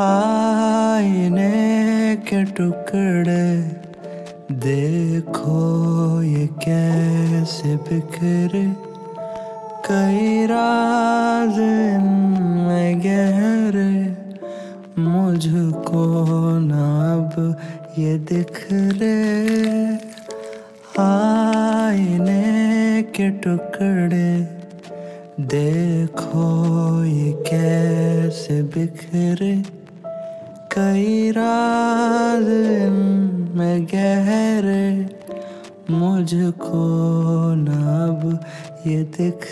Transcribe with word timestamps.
आईने 0.00 1.46
के 2.28 2.42
टुकड़े 2.44 3.44
देखो 4.52 5.60
ये 6.22 6.46
कैसे 6.64 7.76
बिखरे। 7.88 8.64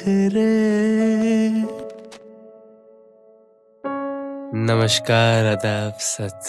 दिख 0.04 0.32
रे 0.34 1.50
नमस्कार 4.54 5.44
अदाब 5.44 5.92
सत 5.92 6.40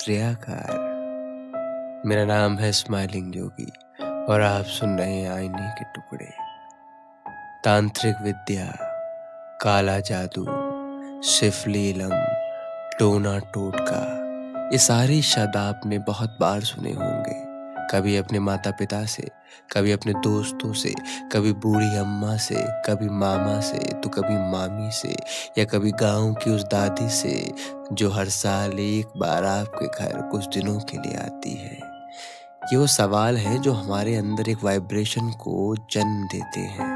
मेरा 2.07 2.25
नाम 2.25 2.57
है 2.57 2.71
स्माइलिंग 2.71 3.33
जोगी 3.33 3.71
और 4.03 4.41
आप 4.41 4.65
सुन 4.65 4.97
रहे 4.97 5.15
हैं 5.15 5.31
आईने 5.31 5.71
के 5.71 5.83
टुकड़े। 5.83 6.31
तांत्रिक 7.65 8.15
विद्या, 8.23 8.65
काला 9.61 9.99
जादू, 9.99 10.45
शिफलीलम, 11.21 12.25
टोना 12.99 13.39
टोटका। 13.39 14.03
ये 14.71 14.77
सारे 14.77 15.21
शब्द 15.21 15.58
आपने 15.58 15.99
बहुत 15.99 16.37
बार 16.41 16.61
सुने 16.61 16.91
होंगे। 16.91 17.44
कभी 17.91 18.17
अपने 18.17 18.39
माता 18.39 18.72
पिता 18.72 19.05
से, 19.05 19.28
कभी 19.73 19.91
अपने 19.91 20.14
दोस्तों 20.14 20.73
से, 20.73 20.94
कभी 21.31 21.53
बूढ़ी 21.53 21.97
अम्मा 21.97 22.38
से, 22.38 22.55
कभी 22.58 23.09
मामा 23.09 23.59
से 23.59 23.77
तो 23.77 24.09
कभी 24.09 24.38
मामी 24.52 24.92
से, 24.92 25.16
या 25.58 25.66
कभी 25.66 25.92
गाँव 25.92 26.33
की 26.33 26.52
उस 26.52 26.64
दादी 26.64 27.09
से, 27.09 27.52
जो 27.94 28.11
हर 28.11 28.30
साल 28.30 28.80
एक 28.80 29.08
बार 29.17 29.45
आपके 29.45 29.88
घर 29.88 30.22
कुछ 30.22 30.58
दिनों 30.58 30.80
के 30.80 30.97
लिए 30.97 31.17
आती 31.17 31.53
है। 31.53 31.80
ये 32.73 32.77
वो 32.77 32.88
सवाल 32.88 33.38
है 33.38 33.58
जो 33.59 33.72
हमारे 33.72 34.16
अंदर 34.16 34.49
एक 34.49 34.64
वाइब्रेशन 34.64 35.31
को 35.31 35.75
जन्म 35.92 36.27
देते 36.27 36.59
हैं। 36.59 36.95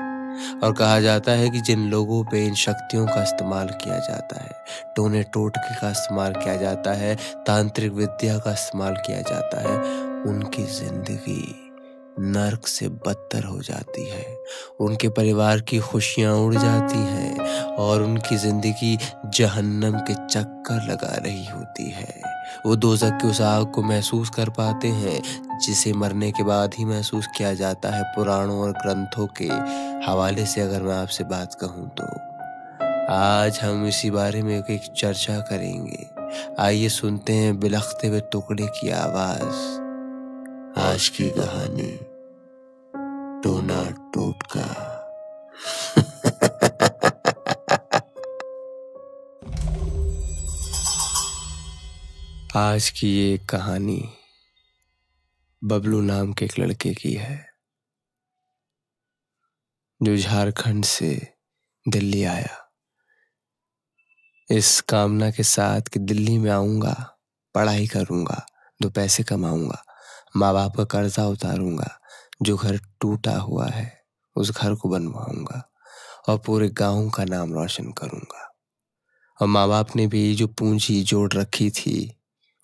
और 0.64 0.74
कहा 0.74 1.00
जाता 1.00 1.32
है 1.32 1.50
कि 1.50 1.62
जिन 1.62 1.80
लोगों 1.80 2.24
पे 2.24 2.46
इन 2.46 2.54
शक्तियों 2.56 3.06
का 3.08 3.24
इस्तेमाल 3.24 3.68
किया 3.68 3.98
जाता 4.00 4.44
है 4.44 4.52
टोने 4.96 5.24
टोटके 5.24 5.76
का 5.82 5.90
इस्तेमाल 5.92 6.34
किया 6.34 6.56
जाता 6.56 6.94
है, 6.94 7.16
तांत्रिक 7.48 7.92
विद्या 7.92 8.38
का 8.38 8.52
इस्तेमाल 8.52 8.96
किया 8.96 9.22
जाता 9.22 9.62
है 9.62 10.09
उनकी 10.20 10.64
ज़िंदगी 10.64 11.66
नर्क 12.22 12.68
से 12.68 12.88
बदतर 12.88 13.44
हो 13.44 13.60
जाती 13.62 14.08
है। 14.10 14.26
उनके 14.82 15.10
परिवार 15.10 15.60
की 15.60 15.80
खुशियाँ 15.80 16.36
उड़ 16.36 16.54
जाती 16.54 16.98
हैं 16.98 17.76
और 17.76 18.02
उनकी 18.02 18.36
ज़िंदगी 18.36 18.98
जहन्नम 19.26 19.98
के 20.00 20.14
चक्कर 20.14 20.92
लगा 20.92 21.16
रही 21.16 21.46
होती 21.46 21.90
है। 21.90 22.22
वो 22.66 22.76
दोजक 22.76 23.18
की 23.22 23.28
उस 23.28 23.42
आग 23.42 23.66
को 23.66 23.82
महसूस 23.82 24.30
कर 24.30 24.50
पाते 24.50 24.88
हैं, 24.88 25.22
जिसे 25.60 25.94
मरने 25.94 26.32
के 26.32 26.44
बाद 26.44 26.74
ही 26.74 26.86
महसूस 26.86 27.28
किया 27.38 27.54
जाता 27.54 27.90
है 27.90 28.04
पुराणों 28.04 28.60
और 28.60 28.72
ग्रंथों 28.72 29.28
के 29.42 29.48
हवाले 30.12 30.46
से 30.46 30.62
अगर 30.62 30.82
मैं 30.82 30.96
आपसे 30.96 31.24
बात 31.24 31.54
कहूँ 31.54 31.90
तो। 31.90 32.08
आज 33.14 33.60
हम 33.60 33.86
इसी 33.88 34.12
बारे 34.12 34.42
में 34.44 34.58
एक 34.58 34.94
चर्चा 34.98 35.40
करेंगे। 35.40 36.08
आइए 36.60 36.90
सुनते 36.90 37.34
हैं 37.34 37.60
बिलखते 37.60 38.08
हुए 38.08 38.20
टुकड़े 38.32 38.68
की 38.72 38.90
आवाज़। 38.90 39.89
आज 40.78 41.10
की 41.10 41.30
कहानी 41.30 41.92
टोना 43.44 43.84
टोटका 44.14 44.66
आज 52.56 52.90
की 52.90 53.10
ये 53.18 53.38
कहानी 53.38 54.10
बबलू 55.64 56.02
नाम 56.02 56.34
के 56.34 56.46
एक 56.46 56.60
लड़के 56.60 56.94
की 56.94 57.14
है, 57.14 57.50
जो 60.04 60.18
झारखंड 60.18 60.86
से 60.86 61.34
दिल्ली 61.90 62.24
आया। 62.24 62.72
इस 64.52 64.82
कामना 64.82 65.32
के 65.32 65.44
साथ 65.44 65.82
कि 65.82 66.00
दिल्ली 66.00 66.38
में 66.38 66.52
आऊँगा, 66.52 67.18
पढ़ाई 67.56 67.88
करूँगा, 67.88 68.46
दो 68.82 68.90
पैसे 68.90 69.24
कमाऊँगा 69.24 69.84
माँ 70.38 70.54
बाप 70.54 70.78
का 70.78 70.84
कर्जा 70.84 71.26
उतारूँगा, 71.26 72.00
जो 72.42 72.58
घर 72.58 72.78
टूटा 72.78 73.38
हुआ 73.38 73.68
है, 73.68 74.02
उस 74.36 74.52
घर 74.52 74.76
को 74.76 74.90
बनवाऊँगा 74.90 75.72
और 76.30 76.38
पूरे 76.38 76.70
गाँव 76.70 77.10
का 77.10 77.26
नाम 77.26 77.54
रोशन 77.54 77.92
करूँगा। 77.92 78.56
और 79.42 79.48
माँ 79.48 79.68
बाप 79.68 79.96
ने 79.96 80.08
भी 80.08 80.36
जो 80.36 80.48
पूंजी 80.48 81.04
जोड़ 81.04 81.34
रखी 81.34 81.70
थी, 81.70 82.16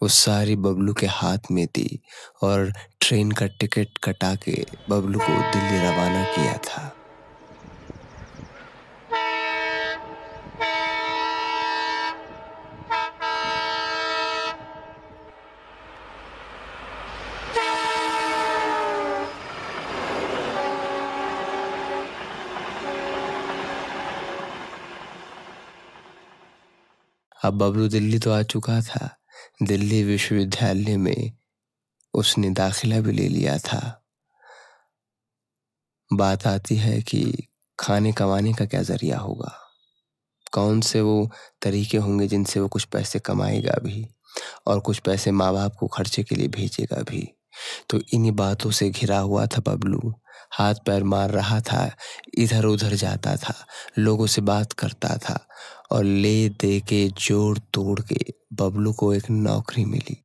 वो 0.02 0.08
सारी 0.08 0.56
बबलू 0.56 0.94
के 0.94 1.06
हाथ 1.06 1.38
में 1.52 1.66
दी 1.66 2.02
और 2.44 2.74
ट्रेन 3.02 3.32
का 3.32 3.46
टिकट 3.46 3.88
कटा 4.04 4.36
के 4.36 4.66
बबलू 4.90 5.20
को 5.20 5.52
दिल्ली 5.52 5.78
रवाना 5.78 6.24
किया 6.24 6.58
था। 6.58 7.05
अब 27.46 27.54
बबलू 27.54 27.88
दिल्ली 27.88 28.20
तो 28.20 28.32
आ 28.32 28.44
चुका 28.44 28.82
था। 28.82 29.18
दिल्ली 29.64 30.04
विश्वविद्यालय 30.04 30.98
में 30.98 31.32
उसने 32.14 32.50
दाखिला 32.50 33.00
भी 33.00 33.12
ले 33.12 33.28
लिया 33.28 33.58
था। 33.58 34.06
बात 36.14 36.48
आती 36.48 36.76
है 36.76 37.02
कि 37.02 37.48
खाने 37.80 38.12
कमाने 38.12 38.54
का 38.54 38.66
क्या 38.66 38.82
ज़रिया 38.82 39.18
होगा? 39.18 39.60
कौन 40.52 40.82
से 40.82 41.02
वो 41.02 41.32
तरीके 41.62 41.98
होंगे 41.98 42.28
जिनसे 42.28 42.60
वो 42.60 42.68
कुछ 42.68 42.84
पैसे 42.84 43.20
कमाएगा 43.20 43.76
भी 43.84 44.08
और 44.68 44.80
कुछ 44.80 45.00
पैसे 45.00 45.32
माँ 45.32 45.54
बाप 45.54 45.76
को 45.80 45.88
खर्चे 45.88 46.24
के 46.24 46.36
लिए 46.36 46.48
भेजेगा 46.48 47.02
भी? 47.02 47.30
तो 47.90 48.00
इन्हीं 48.14 48.32
बातों 48.32 48.72
से 48.72 48.90
घिरा 48.90 49.20
हुआ 49.20 49.46
था 49.46 49.62
बबलू। 49.68 50.14
हाथ 50.56 50.76
पैर 50.86 51.04
मार 51.04 51.30
रहा 51.30 51.60
था, 51.62 51.90
इधर 52.38 52.66
उधर 52.66 52.94
जाता 52.96 53.36
था, 53.36 53.54
लोगों 53.98 54.28
से 54.28 54.42
बात 54.42 54.74
करता 54.74 55.18
था 55.20 55.40
और 55.92 56.04
ले 56.04 56.50
दे 56.50 56.80
के 56.80 57.08
जोड़ 57.20 57.58
तोड़ 57.74 58.00
के 58.02 58.20
बबलू 58.54 58.94
को 58.94 59.14
एक 59.14 59.30
नौकरी 59.30 59.86
मिली 59.86 60.18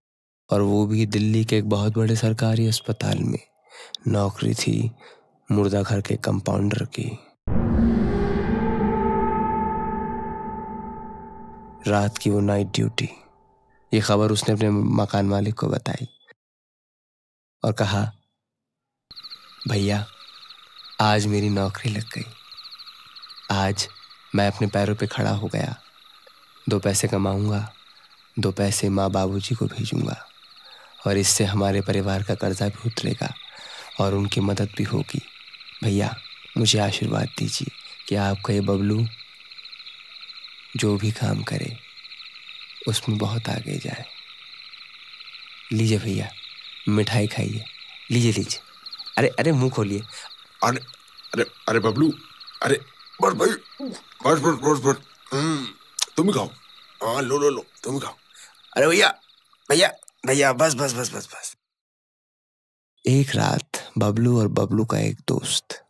और 0.50 0.60
वो 0.60 0.86
भी 0.86 1.06
दिल्ली 1.06 1.44
के 1.44 1.58
एक 1.58 1.68
बहुत 1.68 1.96
बड़े 1.96 2.16
सरकारी 2.16 2.66
अस्पताल 2.66 3.18
में। 3.18 3.38
नौकरी 4.08 4.54
थी 4.54 4.90
मुर्दा 5.48 5.82
घर 5.82 6.00
के 6.00 6.16
कंपाउंडर 6.16 6.84
की। 6.98 7.10
रात 11.86 12.18
की 12.18 12.30
वो 12.30 12.40
नाइट 12.40 12.66
ड्यूटी 12.66 13.08
ये 13.92 14.00
खबर 14.00 14.30
उसने 14.30 14.54
अपने 14.54 14.70
मकान 14.70 15.26
मालिक 15.26 15.54
को 15.54 15.66
बताई 15.66 16.08
और 17.62 17.72
कहा, 17.72 18.02
भैया 19.68 20.04
आज 21.00 21.26
मेरी 21.26 21.48
नौकरी 21.48 21.90
लग 21.92 22.04
गई। 22.14 22.24
आज 23.50 23.88
मैं 24.34 24.46
अपने 24.46 24.68
पैरों 24.68 24.94
पे 24.94 25.06
खड़ा 25.06 25.30
हो 25.30 25.46
गया। 25.46 25.76
दो 26.68 26.78
पैसे 26.78 27.08
कमाऊँगा, 27.08 27.74
दो 28.38 28.52
पैसे 28.52 28.88
माँ 28.88 29.10
बाबूजी 29.10 29.54
को 29.54 29.66
भेजूँगा, 29.66 30.28
और 31.06 31.16
इससे 31.16 31.44
हमारे 31.44 31.80
परिवार 31.80 32.22
का 32.22 32.34
कर्जा 32.34 32.68
भी 32.68 32.82
उतरेगा, 32.86 33.34
और 34.00 34.14
उनकी 34.14 34.40
मदद 34.40 34.68
भी 34.76 34.84
होगी। 34.84 35.22
भैया, 35.84 36.16
मुझे 36.58 36.78
आशीर्वाद 36.78 37.28
दीजिए 37.38 37.72
कि 38.08 38.14
आपका 38.14 38.54
ये 38.54 38.60
बबलू 38.60 39.06
जो 40.76 40.96
भी 40.96 41.10
काम 41.10 41.42
करे, 41.42 41.78
उसमें 42.88 43.18
बहुत 43.18 43.48
आगे 43.48 43.78
जाए। 43.78 44.04
लीजिए 45.72 45.98
भैया, 45.98 46.30
मिठाई 46.88 47.26
खाइए। 47.26 47.64
लीजिए 48.10 48.32
लीजिए। 48.32 48.60
अरे 49.18 49.28
अरे, 49.28 49.52
मुँह 49.52 49.70
खोलिए। 49.70 50.02
अरे 50.64 50.80
अरे 51.34 51.44
अरे 51.68 51.78
बबलू 51.78 52.10
अरे 52.62 52.76
बस 53.22 53.34
भाई 53.34 53.50
बस 54.24 54.40
बस 54.40 54.58
बस 54.62 54.80
बस। 54.84 54.96
हम्म, 55.32 55.66
तुम 56.16 56.26
ही 56.26 56.32
खाओ। 56.32 56.46
हाँ 57.02 57.22
लो 57.22 57.38
लो 57.38 57.50
लो 57.50 57.64
तुम 57.84 57.94
ही 57.94 58.00
खाओ। 58.00 58.16
अरे 58.76 58.86
भैया 58.86 59.08
भैया 59.70 59.88
भैया 60.26 60.52
बस 60.52 60.74
बस 60.74 60.92
बस 60.92 61.12
बस 61.14 61.28
बस। 61.34 61.56
एक 63.06 63.34
रात 63.36 63.90
बबलू 63.98 64.38
और 64.40 64.48
बबलू 64.48 64.84
का 64.84 64.98
एक 64.98 65.20
दोस्त 65.28 65.86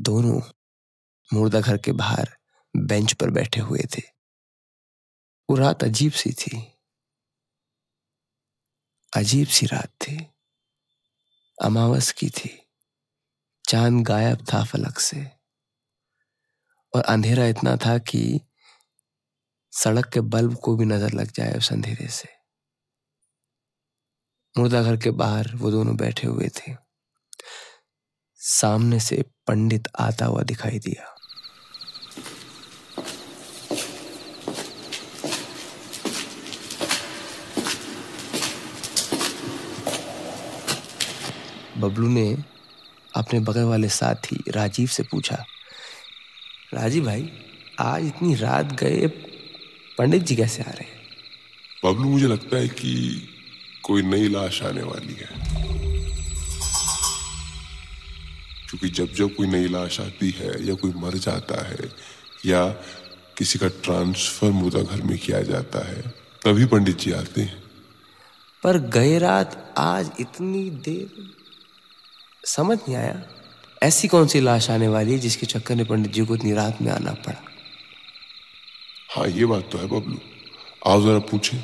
दोनों 0.00 0.40
मुर्दा 1.34 1.60
घर 1.60 1.78
के 1.78 1.92
बाहर 1.92 2.36
बेंच 2.76 3.12
पर 3.12 3.30
बैठे 3.30 3.60
हुए 3.60 3.82
थे। 3.96 4.02
वो 5.50 5.56
रात 5.56 5.84
अजीब 5.84 6.12
सी 6.12 6.32
थी। 6.32 6.72
अजीब 9.16 9.48
सी 9.48 9.66
रात 9.66 9.88
थी। 10.02 10.16
अमावस 11.62 12.12
की 12.12 12.30
थी। 12.30 12.61
चाँद 13.72 14.02
गायब 14.04 14.44
था 14.52 14.64
फलक 14.64 14.98
से। 14.98 15.30
और 16.94 17.02
अंधेरा 17.02 17.46
इतना 17.46 17.76
था 17.76 17.98
कि 17.98 18.40
सड़क 19.72 20.08
के 20.08 20.20
बल्ब 20.20 20.54
को 20.54 20.76
भी 20.76 20.84
नज़र 20.84 21.12
लग 21.12 21.30
जाए 21.32 21.52
उस 21.52 21.72
अंधेरे 21.72 22.08
से। 22.08 22.28
मुर्दा 24.58 24.82
घर 24.82 24.96
के 24.96 25.10
बाहर 25.10 25.50
वो 25.54 25.70
दोनों 25.70 25.96
बैठे 25.96 26.26
हुए 26.26 26.48
थे। 26.48 26.76
सामने 28.36 29.00
से 29.00 29.24
पंडित 29.46 29.88
आता 29.98 30.26
हुआ 30.26 30.42
दिखाई 30.42 30.78
दिया। 30.78 31.16
बबलू 41.78 42.08
ने 42.08 42.51
अपने 43.16 43.40
बगल 43.40 43.62
वाले 43.62 43.88
साथी 43.88 44.42
राजीव 44.48 44.86
से 44.86 45.02
पूछा 45.02 45.44
राजीव 46.74 47.04
भाई 47.04 47.32
आज 47.78 48.06
इतनी 48.06 48.34
रात 48.34 48.72
गए 48.72 49.06
पंडित 49.98 50.22
जी 50.22 50.36
कैसे 50.36 50.62
आ 50.62 50.70
रहे 50.70 50.84
हैं? 50.84 51.00
बबलू 51.84 52.08
मुझे 52.08 52.26
लगता 52.26 52.56
है 52.56 52.68
कि 52.68 52.92
कोई 53.82 54.02
नई 54.02 54.28
लाश 54.28 54.62
आने 54.62 54.82
वाली 54.82 55.12
है। 55.12 55.30
क्योंकि 58.68 58.88
जब 58.88 59.14
जब 59.14 59.34
कोई 59.34 59.46
नई 59.46 59.68
लाश 59.68 60.00
आती 60.00 60.30
है 60.30 60.66
या 60.66 60.74
कोई 60.74 60.92
मर 60.96 61.14
जाता 61.18 61.68
है 61.68 61.90
या 62.46 62.66
किसी 63.38 63.58
का 63.58 63.68
ट्रांसफ़र 63.68 64.50
मुर्दा 64.50 64.82
घर 64.82 65.02
में 65.02 65.18
किया 65.18 65.42
जाता 65.42 65.86
है 65.88 66.02
तभी 66.44 66.64
पंडित 66.64 66.98
जी 66.98 67.12
आते 67.12 67.40
हैं। 67.40 67.62
पर 68.62 68.78
गए 68.78 69.18
रात 69.18 69.74
आज 69.78 70.10
इतनी 70.20 70.70
देर 70.70 71.41
समझ 72.44 72.78
नहीं 72.78 72.96
आया। 72.96 73.22
ऐसी 73.82 74.08
कौन 74.08 74.26
सी 74.26 74.40
लाश 74.40 74.70
आने 74.70 74.88
वाली 74.88 75.12
है 75.12 75.18
जिसके 75.18 75.46
चक्कर 75.46 75.74
में 75.74 75.86
पंडित 75.86 76.12
जी 76.12 76.24
को 76.26 76.34
इतनी 76.34 76.52
रात 76.52 76.82
में 76.82 76.92
आना 76.92 77.12
पड़ा? 77.26 77.42
हाँ 79.10 79.26
ये 79.28 79.46
बात 79.46 79.68
तो 79.72 79.78
है 79.78 79.86
बबलू। 79.86 80.18
आओ 80.86 81.02
जरा 81.02 81.18
पूछे 81.18 81.56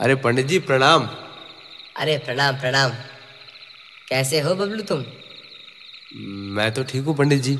अरे 0.00 0.14
पंडित 0.14 0.46
जी 0.46 0.58
प्रणाम। 0.58 1.08
अरे 1.96 2.18
प्रणाम 2.18 2.56
प्रणाम। 2.56 2.90
कैसे 4.08 4.40
हो 4.40 4.54
बबलू 4.54 4.82
तुम? 4.82 5.04
मैं 6.56 6.72
तो 6.74 6.82
ठीक 6.84 7.04
हूँ 7.04 7.16
पंडित 7.16 7.42
जी। 7.42 7.58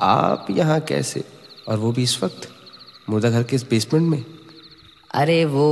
आप 0.00 0.46
यहाँ 0.50 0.80
कैसे? 0.80 1.24
और 1.68 1.78
वो 1.78 1.92
भी 1.92 2.02
इस 2.02 2.22
वक्त? 2.22 2.48
मुर्दा 3.10 3.30
घर 3.30 3.42
के 3.42 3.56
इस 3.56 3.62
बेसमेंट 3.70 4.10
में? 4.10 4.24
अरे 5.10 5.44
वो 5.44 5.66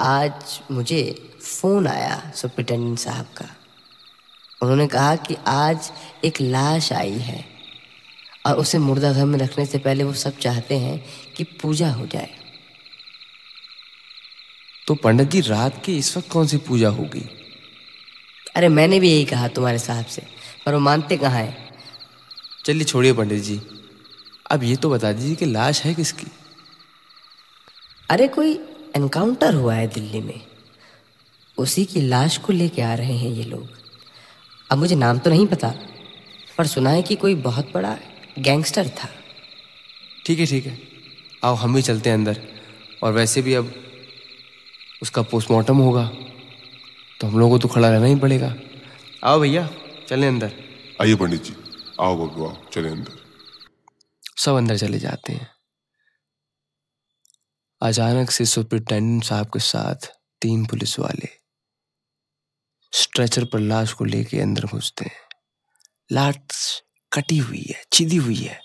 आज 0.00 0.60
मुझे 0.70 1.02
फ़ोन 1.42 1.86
आया 1.86 2.32
सुप्रिटेंडेंट 2.34 2.98
साहब 2.98 3.26
का। 3.36 3.48
उन्होंने 4.62 4.86
कहा 4.86 5.16
कि 5.16 5.36
आज 5.46 5.92
एक 6.24 6.40
लाश 6.40 6.92
आई 6.92 7.18
है 7.18 7.44
और 8.46 8.56
उसे 8.56 8.78
मुर्दा 8.78 9.12
घर 9.12 9.24
में 9.24 9.38
रखने 9.38 9.66
से 9.66 9.78
पहले 9.78 10.04
वो 10.04 10.12
सब 10.12 10.38
चाहते 10.38 10.78
हैं 10.78 11.04
कि 11.36 11.44
पूजा 11.44 11.90
हो 11.92 12.06
जाए। 12.06 12.30
तो 14.86 14.94
पंडित 14.94 15.28
जी 15.28 15.40
रात 15.40 15.84
की 15.84 15.96
इस 15.98 16.16
वक्त 16.16 16.30
कौन 16.30 16.46
सी 16.46 16.56
पूजा 16.56 16.88
होगी? 16.88 17.28
अरे 18.56 18.68
मैंने 18.68 19.00
भी 19.00 19.10
यही 19.10 19.24
कहा 19.24 19.48
तुम्हारे 19.48 19.78
साहब 19.78 20.06
से 20.06 20.22
पर 20.66 20.74
वो 20.74 20.80
मानते 20.80 21.16
कहाँ 21.16 21.40
हैं? 21.40 21.70
चलिए 22.64 22.84
छोड़िए 22.84 23.12
पंडित 23.12 23.42
जी। 23.42 23.60
अब 24.50 24.62
ये 24.62 24.76
तो 24.76 24.90
बता 24.90 25.12
दीजिए 25.12 25.34
कि 25.34 25.44
लाश 25.44 25.82
है 25.84 25.94
किसकी? 25.94 26.26
अरे 28.10 28.28
कोई 28.28 28.52
एनकाउंटर 28.96 29.54
हुआ 29.54 29.74
है 29.74 29.86
दिल्ली 29.86 30.20
में। 30.20 30.40
उसी 31.58 31.84
की 31.84 32.00
लाश 32.00 32.36
को 32.36 32.52
लेके 32.52 32.82
आ 32.82 32.94
रहे 32.94 33.16
हैं 33.16 33.30
ये 33.30 33.44
लोग। 33.44 33.83
अब 34.74 34.78
मुझे 34.78 34.94
नाम 34.96 35.18
तो 35.18 35.30
नहीं 35.30 35.46
पता 35.46 35.68
पर 36.58 36.66
सुना 36.66 36.90
है 36.90 37.02
कि 37.02 37.14
कोई 37.16 37.34
बहुत 37.34 37.70
बड़ा 37.74 37.96
गैंगस्टर 38.38 38.88
था। 38.88 39.08
ठीक 40.26 40.38
है 40.38 40.46
ठीक 40.46 40.66
है। 40.66 40.78
आओ 41.44 41.54
हम 41.54 41.74
भी 41.74 41.82
चलते 41.82 42.10
हैं 42.10 42.16
अंदर। 42.16 42.40
और 43.02 43.12
वैसे 43.12 43.42
भी 43.42 43.54
अब 43.54 43.72
उसका 45.02 45.22
पोस्टमार्टम 45.22 45.78
होगा 45.78 46.04
तो 47.20 47.26
हम 47.26 47.38
लोगों 47.38 47.50
को 47.50 47.58
तो 47.58 47.68
खड़ा 47.68 47.90
रहना 47.90 48.06
ही 48.06 48.16
पड़ेगा। 48.16 48.54
आओ 49.24 49.40
भैया 49.40 49.68
चलें 50.08 50.28
अंदर। 50.28 50.52
आइए 51.02 51.14
पंडित 51.14 51.44
जी 51.44 51.54
आओ 52.00 52.16
बबलू 52.16 52.46
आओ 52.46 52.56
चले 52.72 52.88
अंदर। 52.88 53.22
सब 54.36 54.56
अंदर 54.56 54.76
चले 54.76 54.98
जाते 54.98 55.32
हैं। 55.32 55.48
अचानक 57.80 58.30
से 58.30 58.44
सुपरिटेंडेंट 58.46 59.24
साहब 59.24 59.46
के 59.46 59.60
साथ 59.60 60.12
तीन 60.42 60.66
पुलिस 60.66 60.98
वाले 60.98 61.43
स्ट्रेचर 62.94 63.44
पर 63.44 63.58
लाश 63.58 63.92
को 63.92 64.04
लेके 64.04 64.40
अंदर 64.40 64.64
घुसते 64.64 65.04
हैं। 65.04 65.28
लाश 66.12 66.82
कटी 67.12 67.38
हुई 67.38 67.64
है, 67.70 67.84
छिदी 67.92 68.16
हुई 68.16 68.36
है। 68.36 68.60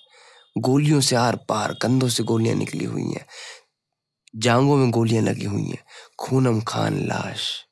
गोलियों 0.57 1.01
से 1.01 1.15
आर 1.15 1.35
पार, 1.35 1.73
कंधों 1.73 2.09
से 2.09 2.23
गोलियाँ 2.23 2.55
निकली 2.55 2.85
हुई 2.85 3.03
हैं। 3.03 3.25
जांगों 4.35 4.77
में 4.77 4.91
गोलियाँ 4.91 5.23
लगी 5.23 5.45
हुई 5.45 5.65
हैं। 5.65 5.83
खूनम 6.19 6.61
खान 6.61 7.07
लाश 7.07 7.65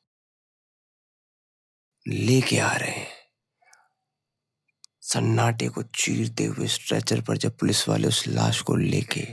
लेके 2.07 2.59
आ 2.59 2.75
रहे 2.75 2.91
हैं। 2.91 3.17
सन्नाटे 5.01 5.69
को 5.69 5.83
चीरते 5.83 6.45
हुए 6.45 6.67
स्ट्रेचर 6.67 7.21
पर 7.21 7.37
जब 7.37 7.57
पुलिस 7.57 7.89
वाले 7.89 8.07
उस 8.07 8.27
लाश 8.27 8.61
को 8.61 8.75
लेके 8.75 9.27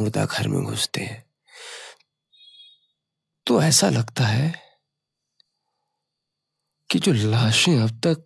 मुर्दा 0.00 0.24
घर 0.24 0.48
में 0.48 0.64
घुसते 0.64 1.00
हैं 1.00 1.24
तो 3.46 3.62
ऐसा 3.62 3.90
लगता 3.90 4.24
है 4.24 4.71
कि 6.92 6.98
जो 6.98 7.12
लाशें 7.12 7.80
अब 7.80 7.90
तक 8.06 8.24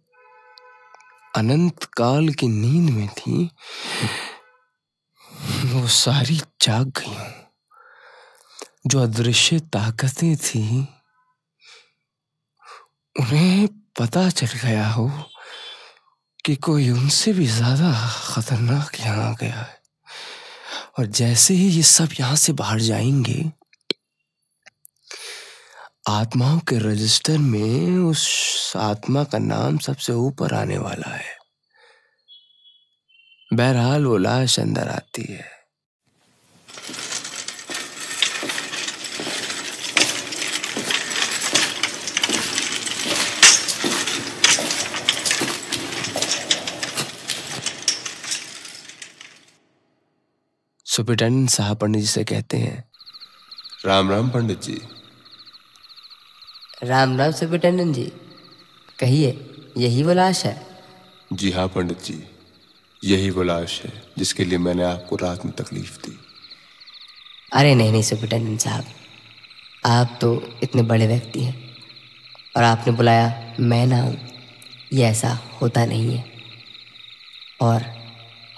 अनंत 1.37 1.85
काल 1.85 2.29
की 2.29 2.47
नींद 2.49 2.91
में 2.91 3.09
थी, 3.09 3.51
वो 5.65 5.87
सारी 5.89 6.37
जाग 6.37 6.87
गई 6.87 7.17
जो 8.87 9.03
अदृश्य 9.03 9.59
ताकतें 9.61 10.37
थी, 10.37 10.63
उन्हें 13.21 13.69
पता 14.01 14.29
चल 14.31 14.59
गया 14.65 14.89
हो 14.89 15.11
कि 16.45 16.57
कोई 16.57 16.91
उनसे 16.91 17.33
भी 17.33 17.47
ज़्यादा 17.47 17.93
खतरनाक 18.27 19.01
यहाँ 19.01 19.31
आ 19.31 19.33
गया 19.33 19.61
है। 19.61 19.81
और 20.99 21.07
जैसे 21.07 21.55
ही 21.55 21.69
ये 21.69 21.83
सब 21.83 22.09
यहाँ 22.21 22.37
से 22.37 22.53
बाहर 22.53 22.81
जाएँगे 22.81 23.53
आत्माओं 26.07 26.59
के 26.59 26.79
रजिस्टर 26.79 27.39
में 27.39 27.99
उस 28.01 28.73
आत्मा 28.77 29.23
का 29.25 29.39
नाम 29.39 29.79
सबसे 29.79 30.13
ऊपर 30.13 30.53
आने 30.55 30.79
वाला 30.79 31.15
है। 31.15 31.35
बहरहाल 33.51 34.05
वो 34.05 34.17
लाश 34.17 34.59
अंदर 34.61 34.89
आती 34.89 35.25
है। 35.31 35.45
सुपरिटेंडेंट 50.87 51.51
साहब 51.51 51.77
पंडित 51.77 52.01
जी 52.01 52.09
से 52.09 52.25
कहते 52.25 52.57
हैं, 52.57 52.85
राम 53.87 54.11
राम 54.11 54.31
पंडित 54.31 54.63
जी। 54.63 54.81
राम 56.83 57.17
राम 57.19 57.31
सुपरिटेंडेंट 57.33 57.95
जी 57.95 58.05
कहिए 58.99 59.29
यही 59.79 60.03
वो 60.03 60.13
लाश 60.13 60.45
है? 60.47 60.67
जी 61.33 61.51
हाँ 61.51 61.67
पंडित 61.69 62.03
जी 62.03 62.23
यही 63.03 63.31
वो 63.31 63.43
लाश 63.43 63.81
है 63.83 63.93
जिसके 64.19 64.45
लिए 64.45 64.59
मैंने 64.59 64.83
आपको 64.83 65.17
रात 65.17 65.45
में 65.45 65.55
तकलीफ़ 65.55 65.97
दी। 65.99 66.19
अरे 67.53 67.75
नहीं 67.75 67.91
नहीं 67.93 68.03
सुपरिटेंडेंट 68.03 68.61
साहब 68.61 68.85
आप 69.85 70.19
तो 70.21 70.31
इतने 70.63 70.83
बड़े 70.83 71.07
व्यक्ति 71.07 71.41
हैं 71.41 71.55
और 72.57 72.63
आपने 72.63 72.93
बुलाया 72.93 73.57
मैं 73.61 73.87
ना 73.87 74.01
हूँ 74.03 74.17
ये 74.93 75.05
ऐसा 75.05 75.33
होता 75.61 75.85
नहीं 75.87 76.17
है। 76.17 76.25
और 77.61 77.83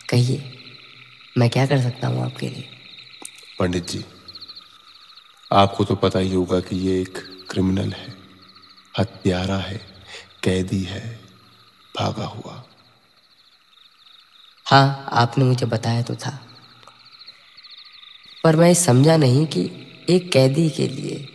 कहिए 0.09 0.53
मैं 1.37 1.49
क्या 1.51 1.67
कर 1.67 1.81
सकता 1.83 2.09
हूँ 2.09 2.25
आपके 2.25 2.49
लिए? 2.49 2.65
पंडित 3.59 3.89
जी 3.91 4.05
आपको 5.51 5.85
तो 5.85 5.95
पता 5.97 6.19
ही 6.19 6.33
होगा 6.35 6.61
कि 6.61 6.77
ये 6.79 7.01
एक 7.03 7.19
क्रिमिनल 7.59 7.93
है 7.93 8.15
हत्यारा 8.99 9.57
है 9.57 9.81
कैदी 10.45 10.83
है 10.83 11.21
भागा 11.99 12.25
हुआ। 12.25 12.65
हाँ 14.67 15.09
आपने 15.13 15.45
मुझे 15.45 15.67
बताया 15.67 16.03
तो 16.03 16.15
था। 16.15 16.47
पर 18.45 18.57
मैं 18.57 18.75
समझा 18.75 19.17
नहीं 19.17 19.47
कि 19.47 19.71
एक 20.09 20.33
कैदी 20.33 20.71
के 20.71 20.89
लिए 20.89 21.29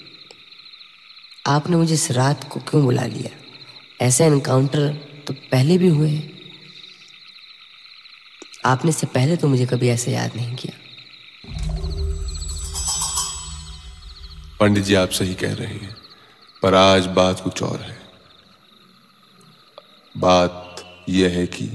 आपने 1.47 1.75
मुझे 1.75 1.93
इस 1.93 2.11
रात 2.11 2.49
को 2.49 2.59
क्यों 2.59 2.83
बुला 2.83 3.05
लिया? 3.05 3.31
ऐसे 4.01 4.25
एनकाउंटर 4.25 4.93
तो 5.27 5.33
पहले 5.33 5.77
भी 5.77 5.87
हुए 5.87 6.09
हैं। 6.09 6.31
आपने 8.65 8.89
इससे 8.89 9.07
पहले 9.07 9.37
तो 9.37 9.47
मुझे 9.47 9.65
कभी 9.65 9.89
ऐसे 9.89 10.11
याद 10.11 10.35
नहीं 10.35 10.55
किया। 10.55 10.79
पंडित 14.59 14.83
जी 14.83 14.93
आप 14.93 15.09
सही 15.09 15.33
कह 15.33 15.53
रहे 15.53 15.67
हैं। 15.67 16.02
पर 16.63 16.75
आज 16.75 17.07
बात 17.07 17.39
कुछ 17.39 17.61
और 17.63 17.79
है। 17.81 17.95
बात 20.15 20.83
यह 21.09 21.29
है 21.29 21.45
कि 21.47 21.65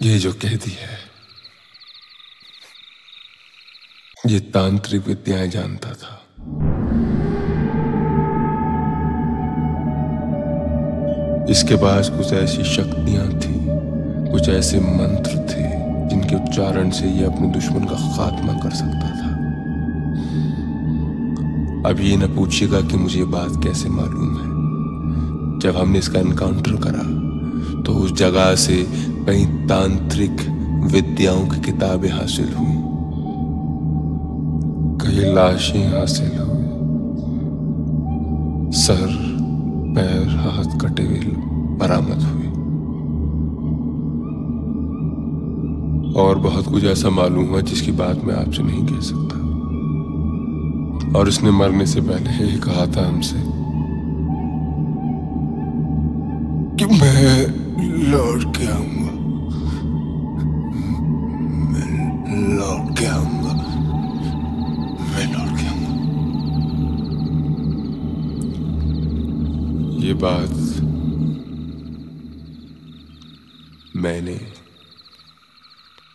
ये 0.00 0.18
जो 0.18 0.32
कैदी 0.32 0.70
है, 0.70 0.98
ये 4.26 4.40
तांत्रिक 4.50 5.06
विद्याएँ 5.06 5.48
जानता 5.48 5.92
था। 5.94 6.16
इसके 11.50 11.76
पास 11.76 12.10
कुछ 12.10 12.32
ऐसी 12.32 12.64
शक्तियाँ 12.74 13.28
थी, 13.40 13.58
कुछ 14.32 14.48
ऐसे 14.48 14.80
मंत्र 14.80 15.36
थे 15.50 15.68
जिनके 16.08 16.36
उच्चारण 16.36 16.90
से 16.90 17.06
यह 17.06 17.26
अपने 17.26 17.52
दुश्मन 17.52 17.84
का 17.84 17.96
खात्मा 18.16 18.52
कर 18.52 18.74
सकता 18.74 19.08
था। 19.10 19.19
अब 21.86 21.96
ये 22.00 22.16
न 22.16 22.26
पूछिएगा 22.36 22.80
कि 22.80 22.96
मुझे 22.96 23.24
बात 23.24 23.62
कैसे 23.64 23.88
मालूम 23.88 24.34
है। 24.34 24.50
जब 25.58 25.76
हमने 25.76 25.98
इसका 25.98 26.20
एनकाउंटर 26.20 26.72
करा 26.76 27.20
तो 27.82 27.92
उस 27.92 28.12
जगह 28.12 28.54
से 28.54 28.76
कई 29.26 29.44
तांत्रिक 29.44 30.32
विद्याओं 30.92 31.46
की 31.46 31.60
किताबें 31.60 32.10
हासिल 32.10 32.52
हुई। 32.52 32.76
कई 35.02 35.34
लाशें 35.34 35.86
हासिल 35.88 36.38
हुई। 36.38 36.68
सर, 38.72 39.06
पैर, 39.94 40.28
हाथ 40.28 40.78
कटे 40.80 41.02
हुए 41.02 41.20
बरामद 41.78 42.22
हुए। 42.22 42.46
और 46.22 46.38
बहुत 46.38 46.66
कुछ 46.66 46.84
ऐसा 46.84 47.10
मालूम 47.10 47.44
हुआ 47.44 47.60
जिसकी 47.60 47.92
बात 47.92 48.24
मैं 48.24 48.34
आपसे 48.34 48.62
नहीं 48.62 48.86
कह 48.86 49.00
सकता। 49.00 49.49
और 51.16 51.28
उसने 51.28 51.50
मरने 51.50 51.86
से 51.86 52.00
पहले 52.00 52.30
ही 52.30 52.58
कहा 52.58 52.86
था 52.86 53.08
हमसे 53.08 53.36
कि 56.76 56.84
मैं 56.86 57.46
लौट 58.10 58.56
के 58.56 58.66
आऊँगा। 58.66 59.10
मैं 61.70 61.88
लौट 62.58 62.98
के 62.98 63.06
आऊँगा। 63.06 63.52
मैं 65.02 65.26
लौट 65.32 65.58
के 65.60 65.66
आऊँगा। 65.66 65.90
ये 70.06 70.14
बात 70.14 70.52
मैंने 73.96 74.40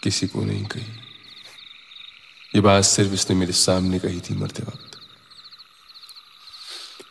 किसी 0.04 0.28
को 0.28 0.46
नहीं 0.46 0.66
कही। 0.66 1.05
ये 2.56 2.62
बात 2.62 2.84
सिर्फ़ 2.84 3.14
इसने 3.14 3.36
मेरे 3.36 3.54
सामने 3.54 4.00
कही 4.00 4.20
थी, 4.20 4.34
मरते 4.34 4.64
वक्त। 4.64 4.98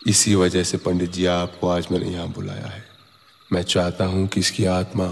इसी 0.07 0.35
वजह 0.35 0.63
से 0.65 0.79
पंडित 0.79 1.11
जी, 1.11 1.27
आपको 1.27 1.69
आज 1.69 1.89
मैंने 1.93 2.11
यहाँ 2.11 2.29
बुलाया 2.29 2.67
है। 2.67 2.85
मैं 3.51 3.63
चाहता 3.63 4.05
हूँ 4.05 4.27
कि 4.29 4.41
इसकी 4.41 4.65
आत्मा 4.65 5.07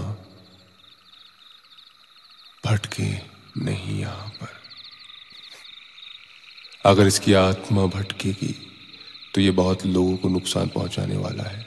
भटके 2.63 3.11
नहीं 3.63 3.99
यहाँ 3.99 4.27
पर। 4.41 4.61
अगर 6.85 7.07
इसकी 7.07 7.33
आत्मा 7.33 7.85
भटकेगी 7.87 8.53
तो 9.33 9.41
ये 9.41 9.51
बहुत 9.51 9.85
लोगों 9.85 10.17
को 10.17 10.29
नुकसान 10.29 10.67
पहुँचाने 10.67 11.17
वाला 11.17 11.43
है। 11.43 11.65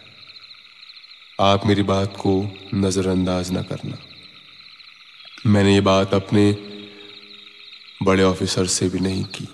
आप 1.41 1.67
मेरी 1.67 1.83
बात 1.83 2.17
को 2.17 2.41
नजरअंदाज 2.75 3.51
ना 3.51 3.63
करना। 3.63 3.97
मैंने 5.47 5.75
ये 5.75 5.81
बात 5.81 6.15
अपने 6.15 6.53
बड़े 8.07 8.23
ऑफिसर 8.23 8.67
से 8.67 8.89
भी 8.89 9.01
नहीं 9.01 9.25
की। 9.25 9.49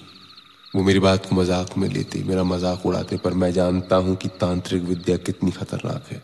वो 0.74 0.82
मेरी 0.82 0.98
बात 0.98 1.26
को 1.26 1.36
मज़ाक 1.36 1.76
में 1.78 1.88
लेते, 1.88 2.22
मेरा 2.22 2.42
मज़ाक 2.44 2.86
उड़ाते, 2.86 3.16
पर 3.16 3.32
मैं 3.34 3.52
जानता 3.52 3.96
हूँ 3.96 4.16
कि 4.16 4.28
तांत्रिक 4.40 4.82
विद्या 4.82 5.16
कितनी 5.16 5.50
खतरनाक 5.50 6.06
है। 6.10 6.22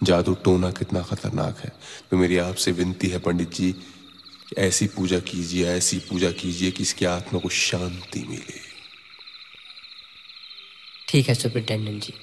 जादू 0.00 0.34
टोना 0.34 0.70
कितना 0.70 1.02
खतरनाक 1.02 1.58
है। 1.58 1.72
तो 2.10 2.16
मेरी 2.16 2.38
आपसे 2.38 2.72
विनती 2.72 3.08
है, 3.08 3.18
पंडित 3.18 3.54
जी, 3.54 3.74
ऐसी 4.58 4.86
पूजा 4.86 5.18
कीजिए, 5.18 5.66
ऐसी 5.66 5.98
पूजा 5.98 6.30
कीजिए 6.30 6.70
कि 6.70 6.82
इसकी 6.82 7.04
आत्मा 7.04 7.40
को 7.40 7.48
शांति 7.48 8.24
मिले। 8.28 8.58
ठीक 11.08 11.28
है, 11.28 11.34
सुपरिटेंडेंट 11.34 12.02
जी। 12.02 12.14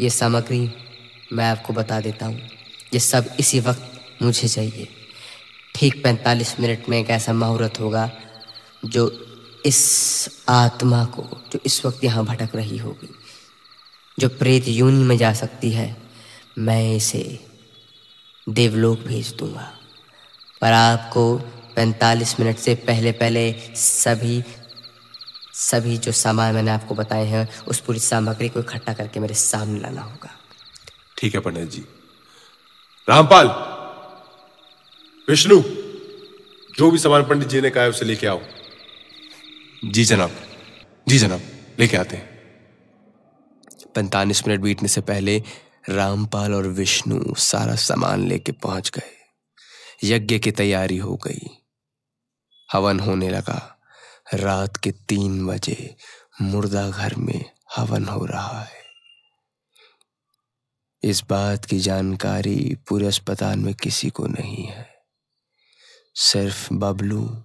ये 0.00 0.10
सामग्री 0.10 0.68
मैं 1.32 1.44
आपको 1.44 1.72
बता 1.72 2.00
देता 2.00 2.26
हूँ। 2.26 2.40
ये 2.94 3.00
सब 3.00 3.36
इसी 3.40 3.60
वक्त 3.60 4.22
मुझे 4.22 4.48
चाहिए। 4.48 4.88
ठीक 5.74 6.02
पैंतालीस 6.04 6.54
मिनट 6.60 6.88
में 6.88 6.98
एक 6.98 7.10
ऐसा 7.10 7.32
मुहूर्त 7.32 7.80
होगा 7.80 8.10
जो 8.84 9.26
इस 9.66 10.28
आत्मा 10.48 11.04
को, 11.04 11.22
जो 11.52 11.58
इस 11.66 11.86
वक्त 11.86 12.04
यहाँ 12.04 12.24
भटक 12.24 12.50
रही 12.54 12.78
होगी, 12.78 13.08
जो 14.18 14.28
प्रेत 14.28 14.68
यूनि 14.68 15.04
में 15.04 15.18
जा 15.18 15.32
सकती 15.32 15.70
है, 15.70 15.96
मैं 16.58 16.96
इसे 16.96 17.46
देवलोक 18.48 18.98
भेज 18.98 19.34
दूँगा। 19.34 19.78
पर 20.60 20.72
आपको 20.72 21.38
45 21.76 22.40
मिनट 22.40 22.56
से 22.56 22.74
पहले 22.74 23.12
पहले 23.12 23.52
सभी 23.74 24.44
सभी 25.54 25.98
जो 25.98 26.12
सामान 26.12 26.54
मैंने 26.54 26.70
आपको 26.70 26.94
बताए 26.94 27.26
हैं, 27.26 27.64
उस 27.64 27.80
पूरी 27.80 27.98
सामग्री 27.98 28.48
को 28.48 28.60
इकट्ठा 28.60 28.92
करके 28.92 29.20
मेरे 29.20 29.34
सामने 29.34 29.80
लाना 29.80 30.02
होगा। 30.02 30.40
ठीक 31.18 31.34
है 31.34 31.40
पंडित 31.40 31.70
जी। 31.70 31.84
रामपाल, 33.08 33.46
विष्णु, 35.28 35.62
जो 36.78 36.90
भी 36.90 36.98
सामान 36.98 37.22
पंडित 37.22 37.48
जी 37.48 37.60
ने 37.60 37.70
कहा 37.70 37.84
है 37.84 37.90
उसे 37.90 38.04
लेके 38.04 38.26
आओ। 38.26 38.40
जी 39.84 40.04
जनाब 40.04 40.30
जी 41.08 41.18
जनाब, 41.18 41.40
लेके 41.80 41.96
आते 41.96 42.16
हैं। 42.16 42.26
पैंतालीस 43.94 44.48
मिनट 44.48 44.60
बीतने 44.60 44.88
से 44.88 45.00
पहले 45.00 45.42
रामपाल 45.88 46.54
और 46.54 46.66
विष्णु 46.66 47.34
सारा 47.34 47.74
सामान 47.74 48.26
लेके 48.26 48.52
पहुँच 48.52 48.90
गए। 48.90 49.16
यज्ञ 50.04 50.38
की 50.38 50.52
तैयारी 50.52 50.96
हो 50.96 51.16
गई। 51.16 51.58
हवन 52.72 53.00
होने 53.00 53.28
लगा। 53.28 53.80
रात 54.34 54.76
के 54.76 54.92
तीन 54.92 55.46
बजे 55.46 55.96
मुर्दा 56.42 56.90
घर 56.90 57.14
में 57.14 57.44
हवन 57.76 58.04
हो 58.04 58.24
रहा 58.24 58.60
है। 58.60 58.84
इस 61.02 61.22
बात 61.30 61.64
की 61.64 61.78
जानकारी 61.78 62.76
पूरे 62.88 63.06
अस्पताल 63.06 63.58
में 63.58 63.74
किसी 63.74 64.10
को 64.10 64.26
नहीं 64.26 64.66
है। 64.66 64.94
सिर्फ़ 66.14 66.74
बबलू 66.74 67.44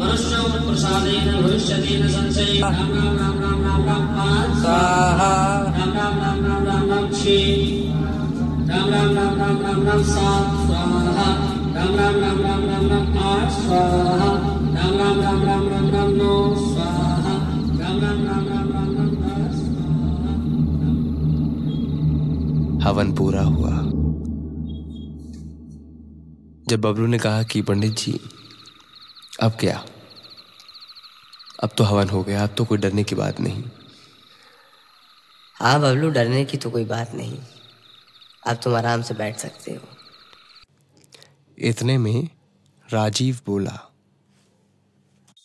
मनुष्यो 0.00 0.42
प्रसादेन 0.66 2.02
संशय 2.14 2.58
राम 2.60 2.90
राम 2.96 3.16
राम 3.18 3.38
राम 3.42 3.62
राम 3.64 3.84
राम 3.88 4.04
पाँच 4.16 4.56
स्वाहा 4.60 5.30
राम 5.78 5.92
राम 5.98 6.18
राम 6.22 6.44
राम 6.46 6.64
राम 6.66 6.88
राम 6.90 7.08
छः 7.18 7.96
राम 8.70 8.90
राम 8.94 9.14
राम 9.16 9.38
राम 9.40 9.60
राम 9.62 9.82
राम 9.88 10.02
सात 10.12 10.54
स्वाहा 10.66 11.28
राम 11.76 11.94
राम 12.00 12.20
राम 12.24 12.40
राम 12.46 12.64
राम 12.70 12.86
राम 12.92 13.18
आठ 13.32 13.50
स्वाहा 13.58 14.30
राम 14.76 14.96
राम 15.00 15.20
राम 15.20 15.42
राम 15.48 15.68
राम 15.72 15.90
राम 15.96 16.10
नौ 16.20 16.32
स्वाहा 16.68 17.34
राम 17.80 18.00
राम 18.04 18.24
राम 18.28 18.48
राम 18.48 18.72
राम 18.76 18.94
राम 18.98 19.12
दस 19.26 19.66
हवन 22.86 23.12
पूरा 23.18 23.42
हुआ 23.52 23.76
जब 26.68 26.80
बबलू 26.80 27.06
ने 27.06 27.18
कहा 27.18 27.42
कि 27.52 27.62
पंडित 27.68 27.94
जी 27.98 28.18
अब 29.42 29.56
क्या? 29.60 29.84
अब 31.62 31.70
तो 31.78 31.84
हवन 31.84 32.08
हो 32.08 32.22
गया 32.22 32.42
अब 32.42 32.54
तो 32.54 32.64
कोई 32.64 32.78
डरने 32.78 33.04
की 33.04 33.14
बात 33.14 33.40
नहीं। 33.40 33.64
हाँ 35.56 35.80
बबलू 35.80 36.10
डरने 36.10 36.44
की 36.44 36.56
तो 36.56 36.70
कोई 36.70 36.84
बात 36.84 37.14
नहीं। 37.14 37.38
अब 38.46 38.60
तुम 38.64 38.76
आराम 38.76 39.02
से 39.02 39.14
बैठ 39.14 39.36
सकते 39.36 39.72
हो। 39.72 39.88
इतने 41.58 41.98
में 41.98 42.28
राजीव 42.92 43.40
बोला। 43.46 43.92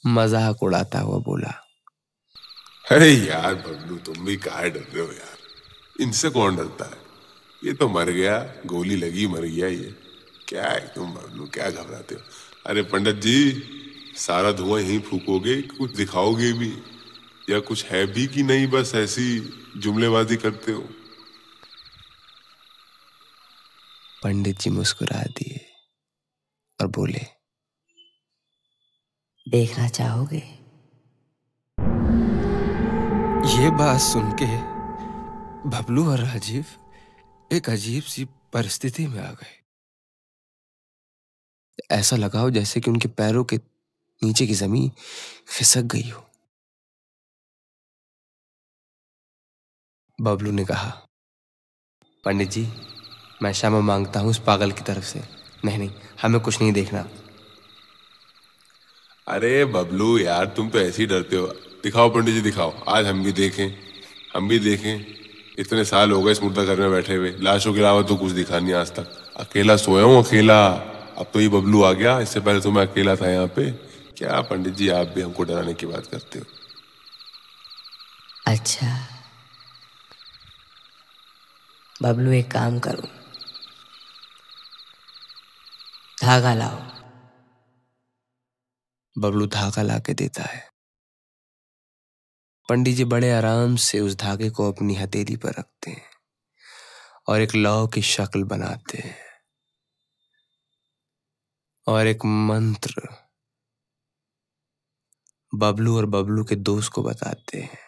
मज़ाक 0.05 0.63
उड़ाता 0.63 0.99
हुआ 0.99 1.17
बोला। 1.17 1.53
अरे 2.91 3.11
यार 3.11 3.55
बबलू 3.55 3.97
तुम 3.97 4.25
भी 4.25 4.35
कहा 4.37 4.61
डर 4.61 4.79
रहे 4.79 5.05
हो 5.05 5.11
यार? 5.11 5.37
इनसे 6.01 6.29
कौन 6.29 6.55
डरता 6.55 6.85
है? 6.85 6.97
ये 7.65 7.73
तो 7.73 7.89
मर 7.89 8.09
गया 8.09 8.39
गोली 8.65 8.95
लगी 8.95 9.27
मर 9.27 9.41
गया 9.41 9.67
ये। 9.67 9.95
क्या 10.47 10.67
है 10.67 10.93
तुम 10.95 11.13
बबलू 11.13 11.45
क्या 11.45 11.69
घबराते 11.69 12.15
हो? 12.15 12.21
अरे 12.65 12.81
पंडित 12.81 13.15
जी 13.15 13.51
सारा 14.17 14.51
धुआँ 14.51 14.81
यहीं 14.81 14.99
फूकोगे 14.99 15.61
कुछ 15.61 15.95
दिखाओगे 15.95 16.53
भी? 16.53 16.83
या 17.49 17.59
कुछ 17.59 17.85
है 17.85 18.07
भी 18.07 18.27
कि 18.27 18.43
नहीं 18.43 18.67
बस 18.67 18.91
ऐसी 18.95 19.39
जुमलेबाजी 19.77 20.35
करते 20.35 20.71
हो? 20.71 20.81
पंडित 24.23 24.59
जी 24.59 24.69
मुस्कुरा 24.69 25.23
दिए 25.23 25.65
और 26.81 26.87
बोले 26.87 27.21
देखना 29.49 29.87
चाहोगे? 29.87 30.63
ये 33.59 33.69
बात 33.71 34.01
सुन 34.01 34.31
के 34.31 34.57
बबलू 35.69 36.11
और 36.11 36.19
राजीव 36.19 36.65
एक 37.53 37.69
अजीब 37.69 38.03
सी 38.03 38.25
परिस्थिति 38.25 39.07
में 39.07 39.19
आ 39.19 39.31
गए। 39.31 39.59
ऐसा 41.91 42.15
लगाओ 42.15 42.49
जैसे 42.49 42.81
कि 42.81 42.91
उनके 42.91 43.07
पैरों 43.07 43.43
के 43.43 43.57
नीचे 44.23 44.47
की 44.47 44.53
ज़मीन 44.53 44.89
खिसक 45.49 45.81
गई 45.93 46.09
हो। 46.09 46.23
बबलू 50.19 50.51
ने 50.51 50.65
कहा, 50.65 50.89
पंडित 52.23 52.49
जी, 52.49 52.67
मैं 53.41 53.51
क्षमा 53.53 53.79
माँगता 53.81 54.19
हूँ 54.19 54.29
उस 54.29 54.39
पागल 54.39 54.71
की 54.71 54.81
तरफ़ 54.81 55.05
से। 55.05 55.21
नहीं 55.65 55.77
नहीं, 55.77 55.91
हमें 56.21 56.39
कुछ 56.41 56.61
नहीं 56.61 56.71
देखना। 56.73 57.07
अरे 59.27 59.65
बबलू, 59.65 60.17
यार 60.17 60.45
तुम 60.45 60.69
तो 60.69 60.79
ऐसे 60.79 61.01
ही 61.01 61.07
डरते 61.07 61.35
हो। 61.35 61.47
दिखाओ 61.83 62.09
पंडित 62.09 62.33
जी, 62.35 62.41
दिखाओ। 62.41 62.71
आज 62.87 63.05
हम 63.05 63.23
भी 63.23 63.31
देखें, 63.31 63.67
हम 64.35 64.47
भी 64.47 64.59
देखें। 64.59 65.05
इतने 65.59 65.83
साल 65.85 66.11
हो 66.11 66.21
गए 66.23 66.31
इस 66.31 66.41
मुर्दा 66.43 66.63
घर 66.63 66.79
में 66.79 66.91
बैठे 66.91 67.15
हुए। 67.15 67.31
लाशों 67.39 67.73
के 67.73 67.79
अलावा 67.79 68.01
तो 68.01 68.15
कुछ 68.15 68.31
दिखा 68.31 68.59
नहीं 68.59 68.73
आज 68.73 68.91
तक। 68.91 69.33
अकेला 69.37 69.75
सोया 69.77 70.05
हूँ, 70.05 70.23
अकेला। 70.23 70.65
अब 71.17 71.29
तो 71.33 71.41
ये 71.41 71.47
बबलू 71.49 71.81
आ 71.83 71.91
गया। 71.93 72.19
इससे 72.19 72.39
पहले 72.39 72.61
तो 72.61 72.71
मैं 72.71 72.85
अकेला 72.87 73.15
था 73.15 73.29
यहाँ 73.29 73.47
पे। 73.47 73.71
क्या 74.23 74.41
पंडित 74.41 74.73
जी 74.73 74.89
आप 74.89 75.07
भी 75.07 75.21
हमको 75.21 75.43
डराने 75.43 75.73
की 75.73 75.85
बात 75.85 76.07
करते 76.07 76.39
हो। 76.39 76.45
अच्छा। 78.47 79.07
बबलू 82.03 82.31
एक 82.31 82.51
काम 82.51 82.79
करो। 82.79 83.07
धागा 86.21 86.53
लाओ। 86.53 86.77
बबलू 89.17 89.47
धागा 89.47 89.81
ला 89.81 89.99
के 89.99 90.13
देता 90.13 90.43
है। 90.43 90.69
पंडित 92.69 92.95
जी 92.95 93.03
बड़े 93.03 93.31
आराम 93.31 93.75
से 93.75 93.99
उस 93.99 94.15
धागे 94.15 94.49
को 94.49 94.71
अपनी 94.71 94.95
हथेली 94.95 95.37
पर 95.37 95.49
रखते 95.49 95.91
हैं 95.91 96.05
और 97.27 97.41
एक 97.41 97.55
लौ 97.55 97.87
की 97.87 98.01
शक्ल 98.01 98.43
बनाते 98.43 98.97
हैं 98.97 99.17
और 101.87 102.07
एक 102.07 102.25
मंत्र 102.25 103.22
बबलू 105.55 105.97
और 105.97 106.05
बबलू 106.05 106.43
के 106.43 106.55
दोस्त 106.55 106.91
को 106.91 107.03
बताते 107.03 107.57
हैं। 107.57 107.79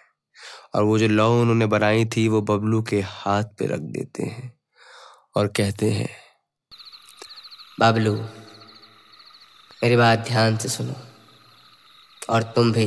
और 0.75 0.83
वो 0.83 0.99
जो 0.99 1.07
लौ 1.07 1.41
उन्होंने 1.41 1.65
बनाई 1.65 2.05
थी, 2.05 2.27
वो 2.27 2.41
बबलू 2.41 2.81
के 2.81 3.01
हाथ 3.01 3.43
पे 3.43 3.65
रख 3.65 3.79
देते 3.79 4.23
हैं 4.23 4.53
और 5.35 5.47
कहते 5.47 5.91
हैं, 5.91 6.09
बबलू, 7.79 8.13
मेरी 9.83 9.95
बात 9.95 10.19
ध्यान 10.19 10.57
से 10.57 10.69
सुनो। 10.69 10.95
और 12.29 12.43
तुम 12.43 12.71
भी, 12.71 12.85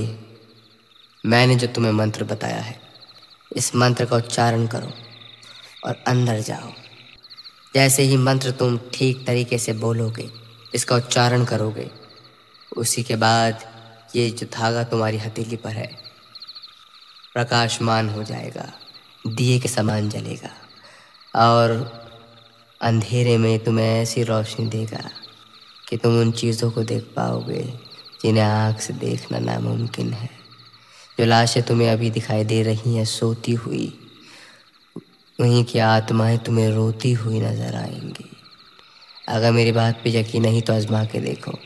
मैंने 1.27 1.57
जो 1.57 1.67
तुम्हें 1.67 1.93
मंत्र 1.93 2.25
बताया 2.25 2.61
है, 2.61 2.81
इस 3.57 3.75
मंत्र 3.77 4.05
का 4.05 4.17
उच्चारण 4.17 4.67
करो 4.67 4.93
और 5.85 6.05
अंदर 6.07 6.41
जाओ। 6.41 6.73
जैसे 7.75 8.03
ही 8.03 8.17
मंत्र 8.17 8.51
तुम 8.51 8.79
ठीक 8.95 9.27
तरीके 9.27 9.59
से 9.59 9.73
बोलोगे, 9.73 10.31
इसका 10.75 10.97
उच्चारण 10.97 11.45
करोगे, 11.45 11.91
उसी 12.77 13.03
के 13.03 13.17
बाद 13.17 13.78
ये 14.17 14.29
जो 14.31 14.47
धागा 14.53 14.83
तुम्हारी 14.85 15.19
हथेली 15.19 15.57
पर 15.57 15.71
है, 15.71 15.91
प्रकाशमान 17.35 18.09
हो 18.09 18.23
जाएगा, 18.23 18.73
दिए 19.25 19.59
के 19.59 19.69
समान 19.69 20.09
जलेगा, 20.09 20.51
और 21.35 21.71
अंधेरे 22.81 23.37
में 23.39 23.59
तुम्हें 23.59 23.87
ऐसी 23.87 24.23
रोशनी 24.23 24.67
देगा 24.67 25.11
कि 25.89 25.97
तुम 25.97 26.19
उन 26.21 26.31
चीज़ों 26.33 26.71
को 26.71 26.83
देख 26.85 27.05
पाओगे 27.17 27.63
जिन्हें 28.23 28.45
आँख 28.45 28.81
से 28.81 28.93
देखना 28.93 29.39
नामुमकिन 29.39 30.13
है। 30.13 30.31
जो 31.19 31.25
लाशें 31.25 31.63
तुम्हें 31.63 31.91
अभी 31.91 32.11
दिखाई 32.11 32.45
दे 32.45 32.63
रही 32.63 32.95
हैं, 32.95 33.05
सोती 33.05 33.53
हुई, 33.53 33.87
वहीं 35.39 35.65
की 35.65 35.79
आत्माएँ 35.79 36.39
तुम्हें 36.39 36.69
रोती 36.71 37.13
हुई 37.13 37.41
नज़र 37.41 37.75
आएँगी। 37.75 38.31
अगर 39.29 39.53
मेरी 39.53 39.73
बात 39.73 40.01
पे 40.05 40.11
यकीन 40.11 40.43
नहीं 40.43 40.63
तो 40.63 40.75
आजमा 40.75 41.05
के 41.05 41.21
देखो। 41.21 41.59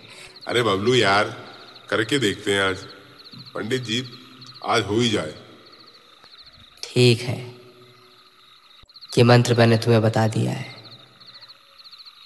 अरे 0.49 0.63
बबलू 0.63 0.95
यार 0.95 1.37
करके 1.93 2.19
देखते 2.19 2.53
हैं 2.55 2.63
आज। 2.63 2.77
पंडित 3.55 3.83
जी, 3.83 4.09
आज 4.67 4.83
हो 4.83 5.01
ही 5.01 5.11
जाए। 5.11 5.35
ठीक 6.83 7.21
है। 7.21 7.55
ये 9.19 9.23
मंत्र 9.23 9.55
मैंने 9.55 9.79
तुम्हें 9.79 10.03
बता 10.03 10.29
दिया 10.29 10.53
है। 10.53 10.75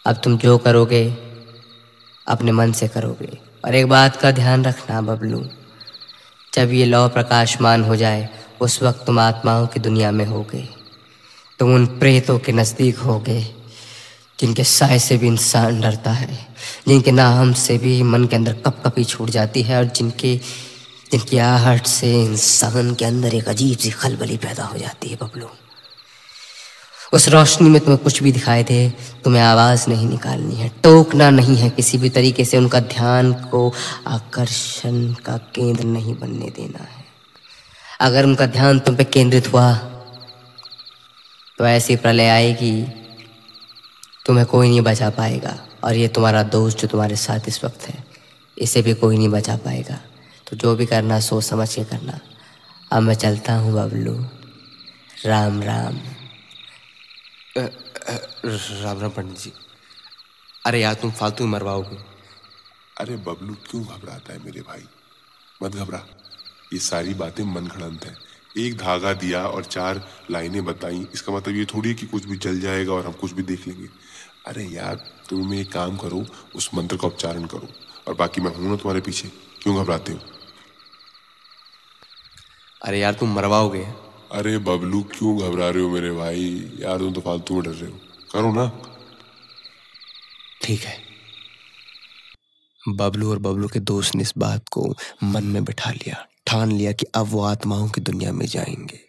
अब 0.07 0.21
तुम 0.25 0.39
जो 0.39 0.59
करोगे, 0.59 1.11
अपने 2.29 2.53
मन 2.53 2.73
से 2.73 2.89
करोगे। 2.89 3.39
और 3.65 3.75
एक 3.75 3.87
बात 3.87 4.17
का 4.17 4.31
ध्यान 4.31 4.65
रखना, 4.65 5.01
बबलू। 5.01 5.49
जब 6.55 6.73
ये 6.73 6.85
लौ 6.85 7.09
प्रकाशमान 7.09 7.85
हो 7.85 7.97
जाए, 7.97 8.29
उस 8.61 8.83
वक्त 8.83 9.07
तुम 9.07 9.19
आत्माओं 9.19 9.67
की 9.67 9.81
दुनिया 9.81 10.11
में 10.11 10.27
होगे। 10.27 10.69
तुम 11.59 11.75
उन 11.75 11.87
प्रेतों 11.87 12.39
के 12.39 12.53
नज़दीक 12.53 12.99
होगे, 12.99 13.55
जिनके 14.41 14.65
साय 14.65 14.99
से 14.99 15.17
भी 15.17 15.27
इंसान 15.27 15.81
डरता 15.81 16.11
है। 16.11 16.56
जिनके 16.89 17.13
नाम 17.13 17.53
से 17.57 17.77
भी 17.79 18.03
मन 18.05 18.25
के 18.25 18.37
अंदर 18.37 18.53
कप 18.67 18.83
कपी 18.87 19.05
छूट 19.05 19.31
जाती 19.31 19.63
है 19.63 19.79
और 19.79 19.85
जिनके, 19.91 20.35
जिनकी 21.13 21.39
आहट 21.41 21.87
से 21.89 22.13
इंसान 22.23 22.95
के 22.95 23.05
अंदर 23.05 23.35
एक 23.35 23.49
अजीब 23.49 23.79
सी 23.79 23.91
खलबली 23.93 24.37
पैदा 24.39 24.65
हो 24.65 24.79
जाती 24.79 25.09
है, 25.09 25.17
बबलू। 25.23 25.49
उस 27.13 27.29
रोशनी 27.29 27.69
में 27.69 27.81
तुम्हें 27.81 28.03
कुछ 28.05 28.23
भी 28.23 28.33
दिखाई 28.33 28.63
दे 28.65 28.79
तुम्हें 29.25 29.43
आवाज़ 29.43 29.89
नहीं 29.91 30.07
निकालनी 30.09 30.55
है, 30.55 30.69
टोकना 30.83 31.29
नहीं 31.31 31.57
है 31.57 31.69
किसी 31.71 31.99
भी 31.99 32.09
तरीके 32.11 32.45
से, 32.45 32.57
उनका 32.57 32.81
ध्यान 32.81 33.33
को 33.51 33.73
आकर्षण 34.07 35.13
का 35.25 35.37
केंद्र 35.55 35.85
नहीं 35.85 36.15
बनने 36.15 36.51
देना 36.51 36.85
है। 36.85 37.05
अगर 38.01 38.25
उनका 38.25 38.47
ध्यान 38.49 38.79
तुम 38.79 38.97
पे 38.97 39.05
केंद्रित 39.07 39.53
हुआ 39.53 39.73
तो 41.59 41.67
ऐसी 41.67 41.97
प्रलय 41.97 42.29
आएगी, 42.29 42.83
तुम्हें 44.27 44.47
कोई 44.47 44.69
नहीं 44.69 44.81
बचा 44.81 45.09
पाएगा। 45.11 45.57
और 45.87 45.95
ये 45.95 46.09
तुम्हारा 46.09 46.43
दोस्त 46.43 46.79
जो 46.79 46.89
तुम्हारे 46.89 47.17
साथ 47.17 47.41
इस 47.49 47.65
वक्त 47.65 47.83
है 47.83 48.05
इसे 48.59 48.83
भी 48.83 48.95
कोई 48.95 49.17
नहीं 49.19 49.29
बचा 49.29 49.57
पाएगा। 49.57 50.01
तो 50.47 50.57
जो 50.57 50.77
भी 50.77 50.87
करना 50.87 51.21
सोच 51.21 51.45
समझ 51.45 51.75
के 51.75 51.85
करना। 51.85 52.21
अब 52.93 53.03
मैं 53.03 53.15
चलता 53.15 53.55
हूँ 53.55 53.73
बबलू। 53.73 54.27
राम 55.27 55.63
राम। 55.63 56.01
राम 58.83 59.01
राम 59.01 59.11
पंडित 59.11 59.39
जी। 59.39 59.53
अरे 60.67 60.81
यार 60.81 60.95
तुम 60.95 61.11
फालतू 61.11 61.47
मरवाओगे। 61.47 61.97
अरे 63.01 63.17
बबलू 63.17 63.55
क्यों 63.55 63.85
घबराता 63.85 64.33
है 64.33 64.39
मेरे 64.45 64.61
भाई? 64.61 64.83
मत 65.63 65.77
घबरा। 65.77 66.07
ये 66.73 66.79
सारी 66.79 67.15
बातें 67.15 67.45
मन 67.45 67.67
घड़ंत 67.67 68.05
है। 68.05 68.26
एक 68.59 68.77
धागा 68.79 69.13
दिया 69.13 69.47
और 69.47 69.65
चार 69.65 70.09
लाइनें 70.31 70.65
बताई। 70.65 71.07
इसका 71.15 71.33
मतलब 71.33 71.57
ये 71.57 71.65
थोड़ी 71.65 71.89
है 71.89 71.95
कि 71.95 72.07
कुछ 72.07 72.25
भी 72.25 72.37
जल 72.37 72.61
जाएगा 72.61 72.93
और 72.93 73.07
हम 73.07 73.13
कुछ 73.13 73.33
भी 73.33 73.43
देख 73.43 73.67
लेंगे। 73.69 73.89
अरे 74.47 74.65
यार 74.65 74.95
तुम 75.31 75.55
एक 75.55 75.73
काम 75.73 75.97
करो 75.97 76.27
उस 76.55 76.71
मंत्र 76.75 76.97
का 76.97 77.09
उच्चारण 77.09 77.45
करो 77.45 77.69
और 78.09 78.15
बाकी 78.15 78.41
मैं 78.41 78.55
हूँ 78.55 78.69
ना 78.71 78.77
तुम्हारे 78.77 79.01
पीछे। 79.01 79.29
क्यों 79.63 79.77
घबराते 79.77 80.13
हो? 80.13 80.19
अरे 82.83 83.01
यार 83.01 83.15
तुम 83.15 83.35
मरवाओगे। 83.35 83.87
अरे 84.33 84.59
बबलू 84.59 85.03
क्यों 85.03 85.39
घबरा 85.39 85.71
रहे 85.71 85.83
हो 85.83 85.91
मेरे 85.91 86.13
भाई? 86.13 86.73
यार 86.81 86.99
तुम 86.99 87.13
तो 87.13 87.21
फालतू 87.21 87.55
में 87.55 87.63
डर 87.63 87.71
रहे 87.71 87.91
हो। 87.91 87.99
करो 88.33 88.53
ना। 88.53 88.83
ठीक 90.63 90.81
है। 90.81 90.97
बबलू 92.89 93.31
और 93.31 93.39
बबलू 93.39 93.69
के 93.69 93.81
दोस्त 93.81 94.15
ने 94.15 94.23
इस 94.23 94.33
बात 94.39 94.69
को 94.69 94.95
मन 95.25 95.45
में 95.45 95.65
बिठा 95.65 95.91
लिया। 95.91 96.27
ठान 96.47 96.73
लिया 96.73 96.93
कि 96.93 97.07
अब 97.15 97.27
वो 97.27 97.43
आत्माओं 97.43 97.89
की 97.89 98.01
दुनिया 98.01 98.33
में 98.33 98.47
जाएँगे। 98.47 99.01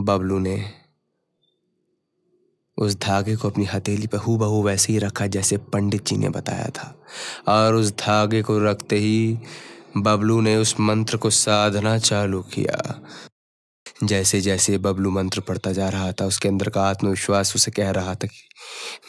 बबलू 0.00 0.38
ने 0.38 0.70
उस 2.76 2.96
धागे 2.96 3.36
को 3.36 3.50
अपनी 3.50 3.64
हथेली 3.64 4.06
पर 4.06 4.18
हु 4.18 4.36
बहू 4.36 4.62
वैसे 4.62 4.92
ही 4.92 4.98
रखा 4.98 5.26
जैसे 5.26 5.56
पंडित 5.56 6.06
जी 6.06 6.16
ने 6.16 6.28
बताया 6.28 6.68
था। 6.68 7.02
और 7.48 7.74
उस 7.74 7.90
धागे 7.90 8.42
को 8.42 8.58
रखते 8.58 8.96
ही 8.96 9.38
बबलू 9.96 10.40
ने 10.40 10.56
उस 10.56 10.80
मंत्र 10.80 11.16
को 11.16 11.30
साधना 11.30 11.98
चालू 11.98 12.42
किया। 12.42 13.00
जैसे 14.04 14.40
जैसे 14.40 14.78
बबलू 14.78 15.10
मंत्र 15.10 15.40
पढ़ता 15.40 15.72
जा 15.72 15.88
रहा 15.88 16.12
था, 16.12 16.24
उसके 16.26 16.48
अंदर 16.48 16.68
का 16.68 16.82
आत्मविश्वास 16.82 17.56
उसे 17.56 17.70
कह 17.70 17.90
रहा 17.90 18.14
था 18.14 18.26
कि, 18.26 18.48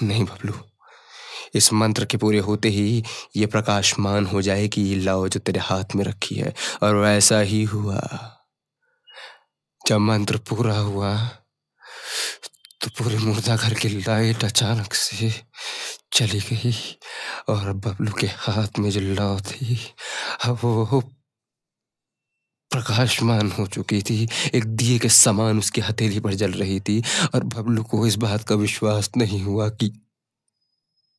नहीं 0.06 0.23
बबलू 0.23 0.54
इस 1.55 1.71
मंत्र 1.73 2.05
के 2.05 2.17
पूरे 2.17 2.39
होते 2.39 2.69
ही 2.69 3.03
ये 3.35 3.45
प्रकाशमान 3.45 4.25
हो 4.25 4.41
जाएगी 4.41 4.83
ये 4.83 4.95
लाओ 4.95 5.27
जो 5.27 5.39
तेरे 5.39 5.59
हाथ 5.59 5.95
में 5.95 6.03
रखी 6.05 6.35
है। 6.35 6.53
और 6.83 6.95
वैसा 6.95 7.39
ही 7.39 7.63
हुआ। 7.63 8.01
जब 9.87 9.97
मंत्र 9.97 10.37
पूरा 10.37 10.77
हुआ 10.77 11.15
तो 12.81 12.89
पूरे 12.97 13.17
मुर्दा 13.17 13.55
घर 13.55 13.73
की 13.73 13.89
लाइट 13.89 14.43
अचानक 14.43 14.93
से 14.93 15.33
चली 16.13 16.39
गई 16.39 16.73
और 17.49 17.71
बबलू 17.73 18.11
के 18.11 18.27
हाथ 18.27 18.79
में 18.79 18.89
जो 18.89 18.99
लाव 19.01 19.39
थी, 19.41 19.79
अब 20.45 20.59
वो 20.63 21.01
प्रकाशमान 22.71 23.51
हो 23.51 23.65
चुकी 23.67 24.01
थी। 24.01 24.27
एक 24.55 24.65
दिए 24.65 24.97
के 24.99 25.09
समान 25.09 25.59
उसकी 25.59 25.81
हथेली 25.81 26.19
पर 26.19 26.33
जल 26.33 26.51
रही 26.51 26.79
थी 26.79 27.03
और 27.35 27.43
बबलू 27.43 27.83
को 27.83 28.05
इस 28.07 28.15
बात 28.15 28.43
का 28.43 28.55
विश्वास 28.55 29.09
नहीं 29.17 29.41
हुआ 29.43 29.69
कि 29.69 29.91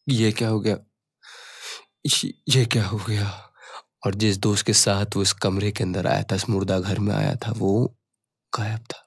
ये 0.07 0.31
क्या 0.33 0.49
हो 0.49 0.61
गया? 0.61 0.77
ये 2.49 2.65
क्या 2.67 2.85
हो 2.87 2.97
गया? 2.99 3.29
और 4.07 4.15
जिस 4.15 4.37
दोस्त 4.39 4.67
के 4.67 4.73
साथ 4.73 5.17
वो 5.17 5.23
इस 5.23 5.33
कमरे 5.33 5.71
के 5.73 5.85
अंदर 5.85 6.07
आया 6.07 6.23
था, 6.23 6.35
इस 6.35 6.49
मुर्दा 6.49 6.79
घर 6.79 6.99
में 6.99 7.15
आया 7.15 7.35
था, 7.37 7.53
वो 7.53 7.97
गायब 8.53 8.85
था। 8.93 9.03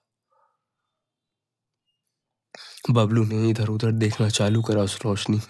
बबलू 2.89 3.23
ने 3.25 3.49
इधर 3.49 3.67
उधर 3.67 3.91
देखना 3.91 4.29
चालू 4.29 4.61
करा 4.63 4.81
उस 4.81 4.97
रोशनी 5.05 5.37
में 5.37 5.47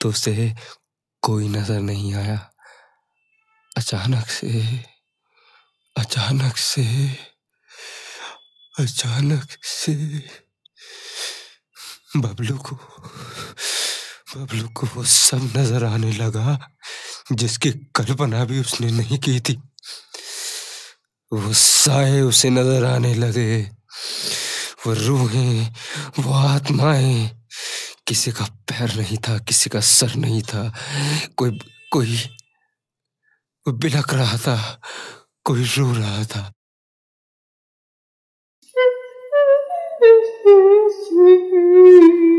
तो 0.00 0.08
उसे 0.08 0.54
कोई 1.22 1.48
नज़र 1.48 1.80
नहीं 1.80 2.14
आया। 2.14 2.38
अचानक 3.76 4.26
से 4.26 4.84
अचानक 5.96 6.56
से 6.56 6.84
अचानक 8.74 9.64
से 9.64 9.94
बबलू 12.16 12.56
को 12.58 12.76
बबलू 14.26 14.68
को 14.68 14.86
वो 14.86 15.04
सब 15.04 15.52
नज़र 15.56 15.84
आने 15.84 16.12
लगा, 16.12 16.70
जिसकी 17.32 17.70
कल्पना 17.70 18.44
भी 18.44 18.60
उसने 18.60 18.90
नहीं 18.90 19.18
की 19.18 19.40
थी। 19.40 19.62
वो 21.32 21.52
साए 21.52 22.20
उसे 22.20 22.50
नज़र 22.50 22.84
आने 22.84 23.14
लगे। 23.14 23.62
वो 24.86 24.92
रूहें, 24.92 25.74
वो 26.18 26.32
आत्माएँ। 26.32 27.30
किसी 28.06 28.32
का 28.32 28.44
पैर 28.44 28.94
नहीं 28.94 29.18
था, 29.18 29.38
किसी 29.38 29.70
का 29.70 29.80
सर 29.80 30.14
नहीं 30.14 30.42
था। 30.42 30.74
कोई 31.36 31.58
कोई 31.92 32.18
बिलक 33.68 34.14
रहा 34.14 34.36
था, 34.36 34.80
कोई 35.44 35.64
रो 35.64 35.92
रहा 35.92 36.24
था। 36.24 36.52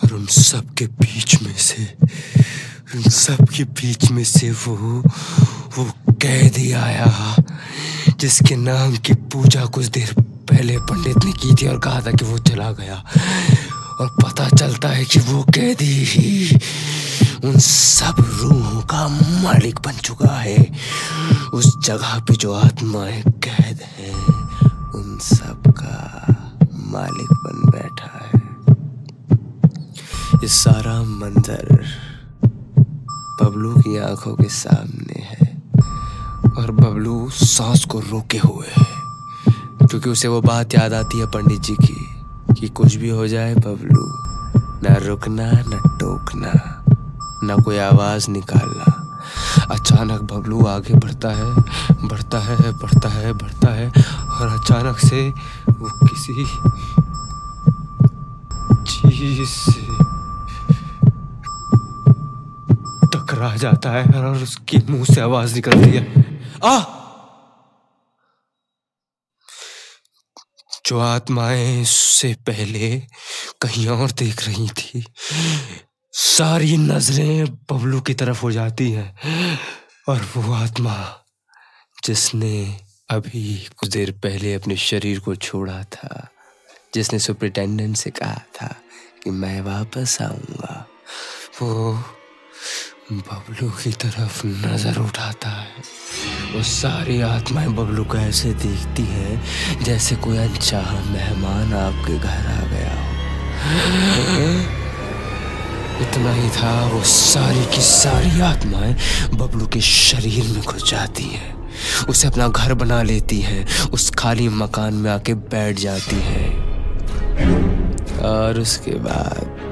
और 0.00 0.12
उन 0.14 0.26
सब 0.26 0.74
के 0.78 0.86
बीच 1.00 1.40
में 1.42 1.54
से 1.68 1.84
उन 2.94 3.02
सब 3.02 3.48
के 3.48 3.64
बीच 3.64 4.10
में 4.10 4.24
से 4.24 4.50
वो 4.50 5.02
वो 5.78 5.84
कैदी 6.12 6.72
आया 6.72 7.36
जिसके 8.20 8.56
नाम 8.56 8.96
की 8.96 9.14
पूजा 9.14 9.64
कुछ 9.64 9.86
देर 9.86 10.14
पहले 10.20 10.78
पंडित 10.78 11.24
ने 11.24 11.32
की 11.32 11.54
थी 11.54 11.66
और 11.66 11.78
कहा 11.78 12.00
था 12.00 12.12
कि 12.12 12.24
वो 12.24 12.38
चला 12.38 12.70
गया। 12.72 12.96
और 14.00 14.08
पता 14.24 14.48
चलता 14.48 14.88
है 14.88 15.04
कि 15.04 15.20
वो 15.20 15.42
कैदी 15.42 16.04
ही 16.04 16.58
उन 17.44 17.58
सब 17.58 18.14
रूहों 18.18 18.80
का 18.82 19.08
मालिक 19.42 19.78
बन 19.78 19.92
चुका 19.92 20.34
है। 20.40 20.72
उस 21.54 21.72
जगह 21.84 22.18
पे 22.18 22.34
जो 22.34 22.52
आत्माएँ 22.52 23.22
कैद 23.22 23.80
हैं, 23.98 24.14
उन 24.94 25.18
सब 25.22 25.62
का 25.78 26.26
मालिक 26.72 27.32
बन 27.32 27.70
बैठा 27.70 28.12
है। 28.24 28.42
ये 30.42 30.48
सारा 30.48 31.02
मंजर 31.02 31.84
बबलू 33.42 33.74
की 33.74 33.96
आँखों 33.98 34.34
के 34.34 34.48
सामने 34.48 35.20
है 35.20 35.62
और 36.58 36.70
बबलू 36.70 37.30
सांस 37.30 37.84
को 37.84 38.00
रोके 38.00 38.38
हुए 38.38 38.66
है। 38.66 38.86
क्योंकि 39.86 40.10
उसे 40.10 40.28
वो 40.28 40.40
बात 40.40 40.74
याद 40.74 40.92
आती 40.92 41.18
है 41.18 41.26
पंडित 41.26 41.60
जी 41.60 41.74
की, 41.74 41.96
कि 42.54 42.68
कुछ 42.68 42.94
भी 42.94 43.08
हो 43.08 43.26
जाए 43.28 43.54
बबलू, 43.54 44.04
ना 44.82 44.94
रुकना, 45.06 45.50
न 45.52 45.80
टोकना, 46.00 46.52
न 47.44 47.62
कोई 47.62 47.78
आवाज़ 47.78 48.30
निकालना। 48.30 48.94
अचानक 49.70 50.22
बबलू 50.22 50.66
आगे 50.66 50.94
बढ़ता 50.94 51.28
है 51.28 51.50
बढ़ता 52.08 52.38
है 52.38 52.72
बढ़ता 52.72 53.08
है 53.08 53.32
बढ़ता 53.32 53.72
है, 53.74 53.88
और 54.30 54.48
अचानक 54.48 54.98
से 54.98 55.28
वो 55.70 55.90
किसी 56.06 56.44
चीज़ 58.84 59.77
टकरा 63.28 63.56
जाता 63.56 63.90
है 63.90 64.04
और 64.04 64.42
उसके 64.42 64.78
मुँह 64.78 65.04
से 65.04 65.20
आवाज़ 65.20 65.54
निकलती 65.54 65.90
है। 65.90 66.04
आ! 66.64 66.78
जो 70.86 70.98
आत्माएँ 70.98 71.82
उससे 71.82 72.34
पहले 72.46 73.00
कहीं 73.62 73.88
और 73.88 74.10
देख 74.10 74.46
रही 74.48 74.68
थी, 74.68 75.04
सारी 76.12 76.76
नज़रें 76.76 77.44
बबलू 77.70 78.00
की 78.00 78.14
तरफ़ 78.14 78.42
हो 78.42 78.52
जाती 78.52 78.90
हैं। 78.90 79.18
और 80.08 80.28
वो 80.36 80.54
आत्मा 80.54 81.24
जिसने 82.04 82.80
अभी 83.10 83.68
कुछ 83.76 83.88
देर 83.88 84.10
पहले 84.10 84.54
अपने 84.54 84.76
शरीर 84.76 85.20
को 85.20 85.34
छोड़ा 85.36 85.82
था, 85.82 86.28
जिसने 86.94 87.18
सुप्रिटेंडेंट 87.18 87.96
से 87.96 88.10
कहा 88.10 88.42
था 88.56 88.76
कि 89.24 89.30
मैं 89.30 89.60
वापस 89.60 90.18
आऊँगा, 90.22 90.86
वो 91.62 92.04
बबलू 93.12 93.68
की 93.70 93.90
तरफ़ 93.90 94.46
नज़र 94.46 94.98
उठाता 94.98 95.48
है। 95.48 95.82
वो 96.54 96.62
सारी 96.62 97.20
आत्माएँ 97.20 97.68
बबलू 97.68 98.04
को 98.04 98.16
ऐसे 98.16 98.52
देखती 98.54 99.02
हैं 99.02 99.82
जैसे 99.82 100.16
कोई 100.16 100.36
अनचाह 100.36 100.90
मेहमान 101.12 101.72
आपके 101.74 102.18
घर 102.18 102.46
आ 102.52 102.66
गया 102.66 102.92
हो। 102.94 103.08
इतना 106.02 106.32
ही 106.32 106.48
था, 106.50 106.86
वो 106.86 107.02
सारी 107.02 107.64
की 107.64 107.80
सारी 107.80 108.40
आत्माएँ 108.40 108.96
बबलू 109.34 109.66
के 109.66 109.80
शरीर 109.80 110.44
में 110.44 110.62
घुस 110.62 110.90
जाती 110.90 111.24
हैं। 111.24 111.68
उसे 112.08 112.28
अपना 112.28 112.48
घर 112.48 112.74
बना 112.74 113.02
लेती 113.02 113.40
हैं, 113.40 113.66
उस 113.88 114.10
खाली 114.10 114.48
मकान 114.48 114.94
में 114.94 115.10
आके 115.10 115.34
बैठ 115.34 115.76
जाती 115.76 116.16
हैं। 116.16 116.50
और 118.18 118.60
उसके 118.60 118.90
बाद 118.90 119.67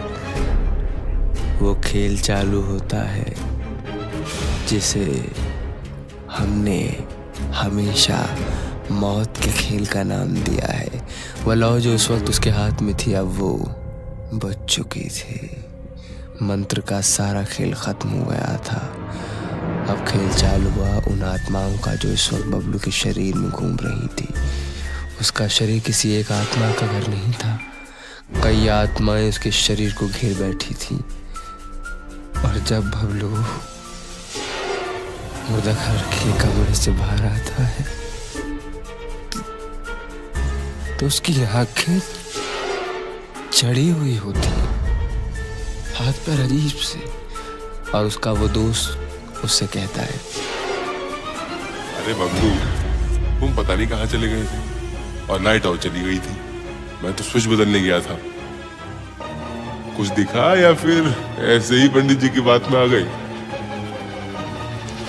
वो 1.59 1.75
खेल 1.85 2.21
चालू 2.21 2.61
होता 2.62 2.99
है, 2.99 3.35
जिसे 4.69 5.33
हमने 6.31 7.05
हमेशा 7.55 8.37
मौत 8.90 9.37
के 9.37 9.53
खेल 9.53 9.87
का 9.87 10.03
नाम 10.03 10.29
दिया 10.29 10.73
है। 10.73 11.09
वह 11.45 11.55
लौ 11.55 11.81
जो 11.81 11.95
उस 11.95 12.11
वक्त 12.11 12.29
उसके 12.29 12.51
हाथ 12.51 12.83
में 12.83 12.95
थी, 12.97 13.12
अब 13.12 13.27
वो 13.27 13.53
बच 14.35 14.64
चुकी 14.64 15.09
थी। 15.09 15.64
मंत्र 16.42 16.81
का 16.81 17.01
सारा 17.01 17.45
खेल 17.45 17.75
खत्म 17.75 18.09
हो 18.09 18.25
गया 18.25 18.57
था। 18.57 19.11
अब 19.88 20.05
खेल 20.09 20.29
चालू 20.33 20.71
हुआ, 20.71 20.97
उन 20.97 21.23
आत्माओं 21.23 21.79
का 21.79 21.95
जो 21.95 22.09
इस 22.09 22.33
वक्त 22.33 22.47
बबलू 22.47 22.79
के 22.79 22.90
शरीर 22.90 23.35
में 23.35 23.51
घूम 23.51 23.77
रही 23.83 24.09
थी। 24.09 24.29
उसका 25.21 25.49
शरीर 25.49 25.81
किसी 25.81 26.12
एक 26.12 26.33
आत्मा 26.33 26.73
का 26.73 26.87
घर 26.87 27.09
नहीं 27.09 27.33
था। 27.33 27.61
कई 28.45 28.69
आत्माएँ 28.69 29.29
उसके 29.29 29.51
शरीर 29.51 29.92
को 29.92 30.09
घेर 30.09 30.35
बैठी 30.38 30.75
थी। 30.75 31.05
और 32.44 32.59
जब 32.68 32.90
बबलू 32.90 33.29
मुर्दा 35.49 35.72
घर 35.72 35.99
के 36.12 36.33
कमरे 36.38 36.75
से 36.75 36.90
बाहर 37.01 37.25
आता 37.27 37.64
है 37.64 37.85
तो 40.99 41.07
उसकी 41.07 41.42
आँखें 41.44 41.99
चढ़ी 43.53 43.88
हुई 43.90 44.16
होती 44.16 44.49
हाथ 45.96 46.12
पैर 46.25 46.40
अजीब 46.40 46.79
से, 46.83 46.99
और 47.94 48.07
उसका 48.07 48.33
वो 48.33 48.49
दोस्त 48.49 49.44
उससे 49.44 49.66
कहता 49.66 50.03
है। 50.03 50.18
अरे 51.96 52.14
बबलू 52.14 52.51
तुम 53.40 53.57
पता 53.57 53.75
नहीं 53.75 53.87
कहाँ 53.88 54.07
चले 54.07 54.29
गए 54.29 54.44
थे, 54.44 54.59
और 55.27 55.40
नाइट 55.40 55.66
आउट 55.66 55.79
चली 55.81 56.01
गई 56.01 56.18
थी। 56.18 56.35
मैं 57.03 57.12
तो 57.16 57.25
स्विच 57.25 57.46
बदलने 57.46 57.81
गया 57.81 58.01
था। 58.01 58.18
कुछ 59.97 60.09
दिखा 60.17 60.47
या 60.61 60.73
फिर 60.75 61.07
ऐसे 61.51 61.77
ही 61.77 61.89
पंडित 61.89 62.19
जी 62.19 62.29
की 62.29 62.41
बात 62.41 62.71
में 62.71 62.79
आ 62.81 62.85
गई? 62.87 63.05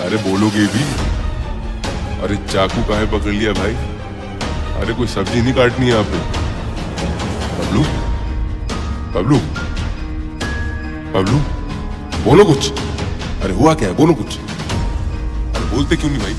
अरे 0.06 0.16
बोलोगे 0.22 0.66
भी। 0.74 0.84
अरे 2.22 2.36
चाकू 2.46 2.82
काहे 2.88 3.06
पकड़ 3.08 3.32
लिया 3.32 3.52
भाई? 3.52 3.74
अरे 4.82 4.94
कोई 4.94 5.06
सब्ज़ी 5.06 5.40
नहीं 5.40 5.54
काटनी 5.54 5.86
है 5.86 5.98
आपको 5.98 6.18
बबलू 7.58 7.82
बबलू 9.14 9.38
बबलू, 11.12 11.38
बोलो 12.24 12.44
कुछ। 12.44 12.70
अरे 13.42 13.54
हुआ 13.54 13.74
क्या 13.74 13.88
है? 13.88 13.94
बोलो 13.96 14.14
कुछ। 14.14 14.38
अरे 14.38 15.64
बोलते 15.66 15.96
क्यों 15.96 16.10
नहीं 16.10 16.20
भाई? 16.20 16.34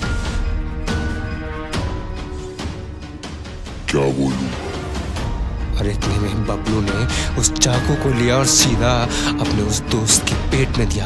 क्या 3.92 4.02
बोलूँगा 4.18 4.68
और 5.80 5.88
इतने 5.88 6.20
में 6.20 6.46
बबलू 6.48 6.82
ने 6.82 7.06
उस 7.39 7.52
चाकू 7.54 7.96
को 7.96 8.10
लिया 8.20 8.38
और 8.38 8.46
सीधा 8.46 8.92
अपने 9.39 9.62
उस 9.62 9.80
दोस्त 9.92 10.24
के 10.24 10.36
पेट 10.52 10.78
में 10.78 10.88
दिया। 10.89 11.06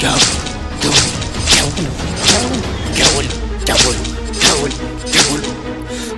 क्या 0.00 0.14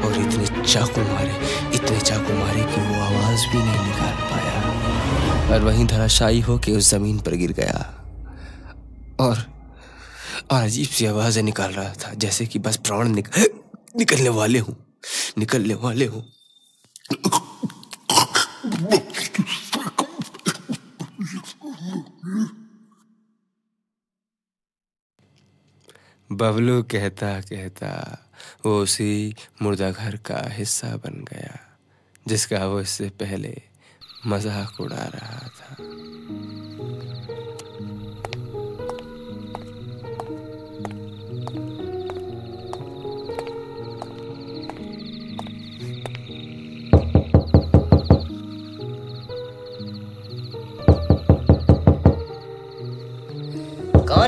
और 0.05 0.17
इतने 0.17 0.47
चाकू 0.65 1.01
मारे 1.03 1.35
इतने 1.75 2.01
चाकू 2.01 2.35
मारे 2.35 2.63
कि 2.63 2.81
वो 2.81 3.01
आवाज़ 3.03 3.47
भी 3.53 3.59
नहीं 3.59 3.85
निकाल 3.87 4.17
पाया। 4.31 5.55
और 5.55 5.65
वहीं 5.65 5.87
धराशायी 5.87 6.41
होके 6.41 6.73
उस 6.73 6.91
ज़मीन 6.91 7.19
पर 7.19 7.35
गिर 7.35 7.53
गया। 7.53 7.79
और 10.51 10.63
अजीब 10.63 10.89
सी 10.89 11.07
आवाज़ें 11.07 11.43
निकाल 11.43 11.73
रहा 11.73 11.93
था 11.95 12.13
जैसे 12.15 12.47
कि 12.47 12.59
बस 12.59 12.77
प्राण 12.87 13.09
निक, 13.09 13.29
निकलने 13.97 14.29
वाले 14.29 14.59
हूँ 14.59 14.77
निकलने 15.39 15.75
वाले 15.75 16.07
हूँ। 16.07 16.25
बबलू 26.31 26.83
कहता 26.83 27.29
कहता 27.41 27.91
वो 28.67 28.79
उसी 28.83 29.35
मुर्दा 29.63 29.91
घर 29.91 30.17
का 30.27 30.43
हिस्सा 30.53 30.97
बन 30.97 31.25
गया 31.31 31.59
जिसका 32.29 32.67
वो 32.67 32.81
इससे 32.81 33.09
पहले 33.21 33.57
मज़ाक 34.27 34.81
उड़ा 34.81 35.05
रहा 35.15 35.49
था। 35.49 35.77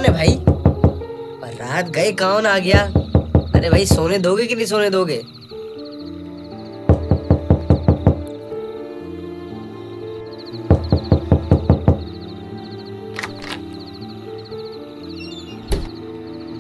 कौन 0.01 0.07
है 0.07 0.13
भाई? 0.13 0.35
और 1.43 1.55
रात 1.55 1.89
गए 1.91 2.13
कौन 2.13 2.47
आ 2.47 2.59
गया? 2.59 2.83
अरे 3.55 3.71
भाई, 3.71 3.87
सोने 3.87 4.19
दोगे 4.19 4.47
कि 4.47 4.55
नहीं 4.55 4.67
सोने 4.67 4.91
दोगे? 4.91 5.17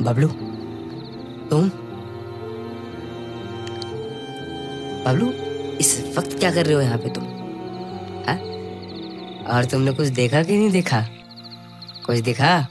बबलू, 0.04 0.28
तुम? 1.50 1.68
बबलू, 5.04 5.30
इस 5.80 6.14
वक्त 6.18 6.38
क्या 6.38 6.50
कर 6.50 6.66
रहे 6.66 6.74
हो 6.74 6.80
यहाँ 6.80 6.98
पे 6.98 7.08
तुम? 7.08 7.24
हा? 8.28 8.34
और 9.54 9.64
तुमने 9.64 9.92
कुछ 9.92 10.08
देखा 10.18 10.42
कि 10.42 10.56
नहीं 10.56 10.70
देखा? 10.70 11.00
कुछ 12.06 12.18
दिखा? 12.18 12.66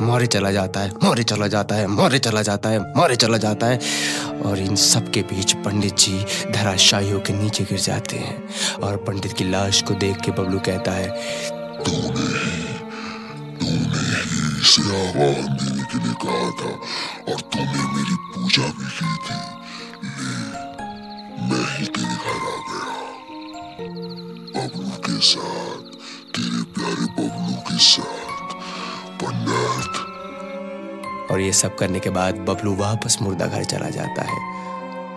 मोरे 0.00 0.26
चला 0.26 0.50
जाता 0.50 0.80
है 0.80 0.90
मोरे 1.04 1.22
चला 1.24 1.46
जाता 1.46 1.74
है 1.74 1.86
मोरे 1.86 2.18
चला 2.18 2.42
जाता 2.42 2.68
है 2.68 2.78
मोरे 2.94 3.16
चला 3.16 3.36
जाता 3.36 3.66
है। 3.66 3.76
और 4.42 4.58
इन 4.58 4.76
सब 4.76 5.10
के 5.10 5.22
बीच 5.22 5.52
पंडित 5.64 5.96
जी 5.96 6.24
धराशायियों 6.50 7.20
के 7.20 7.32
नीचे 7.32 7.64
गिर 7.64 7.80
जाते 7.80 8.16
हैं 8.16 8.36
और 8.82 8.96
पंडित 8.96 9.32
की 9.32 9.44
लाश 9.44 9.82
को 9.82 9.94
देख 9.94 10.16
के 10.16 10.30
बबलू 10.30 10.58
कहता 10.58 10.92
है 10.92 11.08
इसे 14.58 14.82
आवाज़ 14.82 15.46
देने 15.58 15.84
के 15.84 15.98
लिए 15.98 16.14
कहा 16.22 16.48
था 16.58 16.70
और 17.32 17.40
तूने 17.52 17.82
मेरी 17.94 18.16
पूजा 18.34 18.66
भी 18.78 18.88
की 18.96 19.10
थी। 19.26 19.38
मैं 21.48 21.64
ही 21.76 21.86
तेरे 21.86 22.16
घर 22.16 22.38
आ 22.44 22.56
गया। 22.68 22.86
बबलू 24.56 24.90
के 25.06 25.16
साथ, 25.22 25.80
तेरे 26.34 26.62
प्यारे 26.74 27.06
बबलू 27.16 27.56
के 27.68 27.78
साथ। 27.84 28.17
और 31.30 31.40
ये 31.40 31.52
सब 31.52 31.76
करने 31.76 32.00
के 32.00 32.10
बाद 32.10 32.34
बबलू 32.34 32.76
वापस 32.76 33.18
मुर्दा 33.22 33.46
घर 33.46 33.64
चला 33.64 33.88
जाता 33.88 34.22
है। 34.22 34.58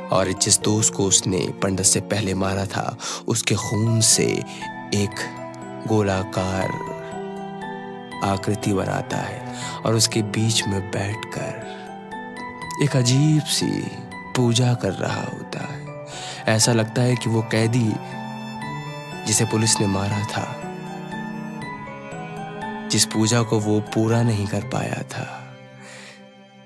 और 0.08 0.32
जिस 0.32 0.62
दोस्त 0.62 0.94
को 0.94 1.06
उसने 1.06 1.54
पंडित 1.64 1.86
से 1.86 2.02
पहले 2.02 2.34
मारा 2.34 2.66
था, 2.66 2.98
उसके 3.28 3.56
खून 3.56 4.02
से 4.02 4.44
एक 4.94 5.12
गोलाकार 5.88 6.70
आकृति 8.24 8.74
बनाता 8.74 9.18
है 9.18 9.56
और 9.86 9.96
उसके 9.96 10.22
बीच 10.22 10.68
में 10.68 10.92
बैठकर 10.92 11.82
एक 12.84 12.96
अजीब 12.96 13.42
सी 13.42 13.92
पूजा 14.36 14.74
कर 14.74 14.92
रहा 14.92 15.22
होता 15.22 15.74
है। 15.74 16.08
ऐसा 16.56 16.74
लगता 16.74 17.02
है 17.02 17.16
कि 17.16 17.30
वो 17.30 17.42
कैदी 17.42 17.94
जिसे 19.28 19.46
पुलिस 19.46 19.80
ने 19.80 19.88
मारा 19.88 20.20
था 20.20 20.61
जिस 22.92 23.06
पूजा 23.06 23.42
को 23.42 23.60
वो 23.60 23.80
पूरा 23.94 24.22
नहीं 24.24 24.48
कर 24.48 24.62
पाया 24.64 25.02
था, 25.12 25.26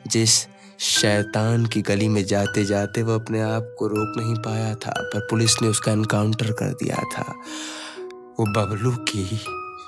जिस 0.08 0.46
शैतान 0.80 1.66
की 1.66 1.82
गली 1.82 2.08
में 2.08 2.24
जाते 2.26 2.64
जाते 2.66 3.02
वो 3.04 3.14
अपने 3.16 3.42
आप 3.42 3.76
को 3.80 3.88
रोक 3.88 4.18
नहीं 4.18 4.36
पाया 4.36 4.74
था, 4.76 4.94
पर 5.04 5.28
पुलिस 5.30 5.62
ने 5.62 5.68
उसका 5.68 5.92
एनकाउंटर 5.92 6.52
कर 6.52 6.72
दिया 6.74 6.96
था, 6.96 7.34
वो 8.40 8.46
बबलू 8.54 8.92
की 9.10 9.26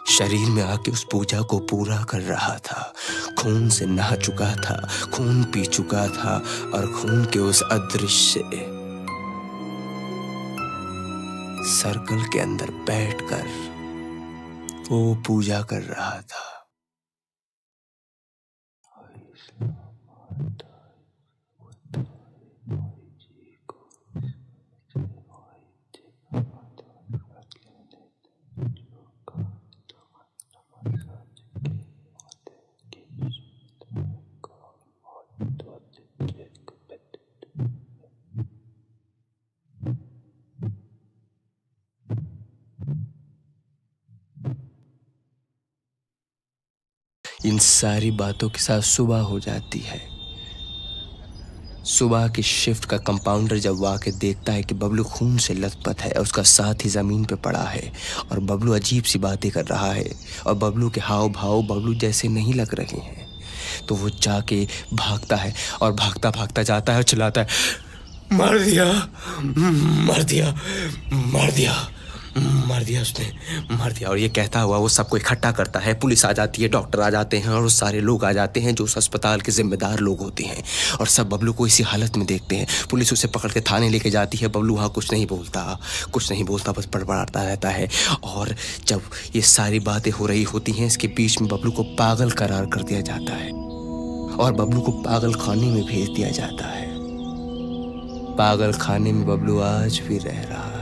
शरीर 0.10 0.50
में 0.50 0.63
आके 0.63 0.91
उस 0.91 1.06
पूजा 1.12 1.41
को 1.41 1.60
पूरा 1.60 2.02
कर 2.04 2.21
रहा 2.21 2.58
था। 2.58 2.93
खून 3.39 3.69
से 3.69 3.86
नहा 3.86 4.15
चुका 4.15 4.54
था, 4.56 4.88
खून 5.13 5.43
पी 5.43 5.65
चुका 5.65 6.08
था 6.08 6.36
और 6.73 6.91
खून 6.91 7.26
के 7.26 7.39
उस 7.39 7.62
अदृश्य 7.62 8.41
सर्कल 11.69 12.23
के 12.23 12.39
अंदर 12.39 12.71
बैठकर 12.88 13.76
वो 14.91 15.15
पूजा 15.15 15.62
कर 15.62 15.82
रहा 15.82 16.21
था। 16.21 16.57
इन 47.47 47.57
सारी 47.60 48.12
बातों 48.12 48.49
के 48.49 48.60
साथ 48.60 48.81
सुबह 48.81 49.19
हो 49.21 49.39
जाती 49.39 49.79
है। 49.79 50.01
सुबह 51.88 52.27
की 52.27 52.43
शिफ्ट 52.43 52.86
का 52.86 52.97
कंपाउंडर 52.97 53.57
जब 53.57 53.83
आके 53.86 54.12
देखता 54.12 54.53
है 54.53 54.63
कि 54.63 54.75
बबलू 54.75 55.03
खून 55.03 55.38
से 55.38 55.53
लथपथ 55.53 56.01
है 56.01 56.12
उसका 56.12 56.43
साथ 56.43 56.83
ही 56.86 56.89
ज़मीन 56.89 57.23
पे 57.25 57.36
पड़ा 57.36 57.63
है 57.63 57.91
और 58.31 58.39
बबलू 58.41 58.73
अजीब 58.73 59.03
सी 59.03 59.19
बातें 59.19 59.49
कर 59.51 59.65
रहा 59.65 59.91
है 59.93 60.10
और 60.47 60.53
बबलू 60.55 60.89
के 60.89 61.01
हाव 61.01 61.29
भाव 61.29 61.62
बबलू 61.63 61.93
जैसे 61.95 62.27
नहीं 62.27 62.53
लग 62.53 62.75
रहे 62.75 62.99
हैं। 62.99 63.25
तो 63.88 63.95
वो 63.95 64.10
जाके 64.10 64.67
भागता 64.93 65.36
है 65.36 65.53
और 65.81 65.91
भागता 65.93 66.31
भागता 66.31 66.63
जाता 66.63 66.93
है 66.93 66.97
और 66.97 67.03
चिल्लाता 67.03 67.41
है, 67.41 67.47
मार 68.33 68.60
दिया 68.60 68.86
मार 70.07 70.23
दिया 70.23 70.55
मार 71.13 71.51
दिया। 71.51 71.73
मार 72.39 72.84
दिया 72.84 73.02
उसने, 73.02 73.32
मार 73.71 73.91
दिया। 73.91 74.10
और 74.10 74.17
ये 74.17 74.30
कहता 74.30 74.60
हुआ, 74.60 74.78
वो 74.78 74.89
सबको 74.89 75.17
इकट्ठा 75.17 75.52
करता 75.52 75.80
है। 75.80 75.93
पुलिस 75.93 76.26
आ 76.26 76.32
जाती 76.32 76.62
है, 76.62 76.69
डॉक्टर 76.69 77.00
आ 77.00 77.10
जाते 77.10 77.38
हैं, 77.38 77.50
और 77.50 77.69
सारे 77.69 78.02
लोग 78.02 78.26
आ 78.26 78.32
जाते 78.32 78.60
हैं 78.60 78.76
जो 78.76 78.84
उस 78.84 78.97
अस्पताल 78.97 79.41
के 79.41 79.52
जिम्मेदार 79.52 80.00
लोग 80.00 80.19
होते 80.19 80.43
हैं। 80.43 80.63
और 81.00 81.08
सब 81.08 81.30
बबलू 81.30 81.54
को 81.54 81.67
इसी 81.67 81.84
हालत 81.84 82.17
में 82.17 82.28
देखते 82.28 82.56
हैं। 82.56 82.67
पुलिस 82.91 83.13
उसे 83.13 83.28
पकड़ 83.28 83.52
के 83.52 83.62
थाने 83.62 83.89
लेके 83.89 84.10
जाती 84.10 84.38
है। 84.38 84.47
बबलू 84.47 84.76
वहाँ 84.76 84.89
कुछ 84.89 85.12
नहीं 85.12 85.28
बोलता, 85.28 85.80
कुछ 86.12 86.32
नहीं 86.32 86.43
बोलता, 86.43 86.71
बस 86.71 86.88
बड़बड़ाता 86.93 87.43
रहता 87.43 87.69
है। 87.69 87.89
और 88.23 88.56
जब 88.88 89.02
ये 89.36 89.41
सारी 89.41 89.80
बातें 89.80 90.12
हो 90.12 90.26
रही 90.26 90.43
होती 90.43 90.71
हैं, 90.71 90.88
इसके 90.88 91.08
बीच 91.08 91.41
में 91.41 91.50
बबलू 91.50 91.71
को 91.71 91.84
पागल 91.84 92.32
करार 92.32 92.65
कर 92.65 92.84
दिया 92.84 93.02
जाता 93.02 93.34
है। 93.34 93.52
और 94.38 94.54
बबलू 94.54 94.82
को 94.82 94.91
पागल 94.91 95.34
खाने 95.34 95.67
में 95.67 95.86
भेज 95.86 96.10
दिया 96.10 96.30
जाता 96.30 96.67
है। 96.67 96.88
पागल 98.36 98.73
खाने 98.73 99.12
में 99.12 99.28
बबलू 99.28 99.60
आज 99.60 100.00
भी 100.00 100.17
रह 100.17 100.41
रहा 100.41 100.71
है 100.71 100.76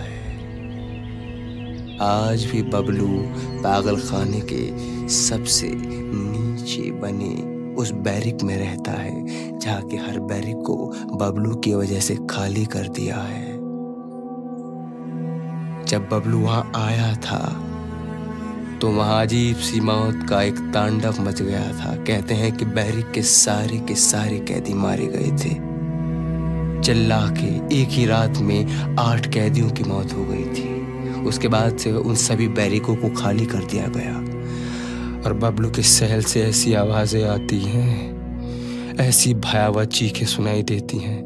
आज 2.01 2.43
भी 2.45 2.62
बबलू 2.63 3.08
पागल 3.63 3.95
खाने 3.97 4.39
के 4.43 5.08
सबसे 5.10 5.67
नीचे 5.75 6.91
बने 6.91 7.75
उस 7.75 7.91
बैरिक 7.91 8.43
में 8.43 8.58
रहता 8.58 8.91
है 8.91 9.60
जहाँ 9.60 9.81
के 9.81 9.97
हर 9.97 10.19
बैरिक 10.19 10.58
को 10.58 10.75
बबलू 11.15 11.55
की 11.55 11.73
वजह 11.75 11.99
से 11.99 12.15
खाली 12.29 12.65
कर 12.65 12.88
दिया 12.88 13.17
है। 13.17 13.53
जब 15.86 16.10
बबलू 16.12 16.39
वहाँ 16.39 16.71
आया 16.75 17.13
था 17.15 17.39
तो 18.81 18.91
वहाँ 18.91 19.21
अजीब 19.21 19.55
सी 19.58 19.79
मौत 19.79 20.27
का 20.29 20.41
एक 20.41 20.60
तांडव 20.73 21.21
मच 21.21 21.41
गया 21.41 21.71
था। 21.79 21.95
कहते 21.95 22.34
हैं 22.34 22.51
कि 22.51 22.65
बैरिक 22.65 23.12
के 23.12 23.21
सारे 23.21 23.77
के 23.77 23.95
सारे 23.95 24.39
कैदी 24.39 24.73
मारे 24.73 25.08
गए 25.08 25.31
थे। 25.38 25.53
चिल्ला 26.81 27.25
के 27.38 27.81
एक 27.81 27.89
ही 27.89 28.05
रात 28.05 28.38
में 28.38 28.95
आठ 28.99 29.34
कैदियों 29.34 29.69
की 29.69 29.84
मौत 29.84 30.13
हो 30.13 30.25
गई 30.25 30.45
थी। 30.45 30.75
उसके 31.26 31.48
बाद 31.48 31.78
से 31.78 31.92
उन 31.92 32.16
सभी 32.16 32.48
बैरिकों 32.48 32.96
को 32.96 33.10
खाली 33.14 33.46
कर 33.46 33.64
दिया 33.66 33.88
गया। 33.88 34.14
और 35.22 35.34
बबलू 35.34 35.70
के 35.72 35.82
सहल 35.82 36.22
से 36.24 36.42
ऐसी 36.44 36.74
आवाज़ें 36.74 37.24
आती 37.24 37.60
हैं, 37.60 38.96
ऐसी 39.00 39.34
भयावह 39.34 39.86
चीखें 39.86 40.26
सुनाई 40.26 40.64
देती 40.64 40.98
हैं। 40.98 41.24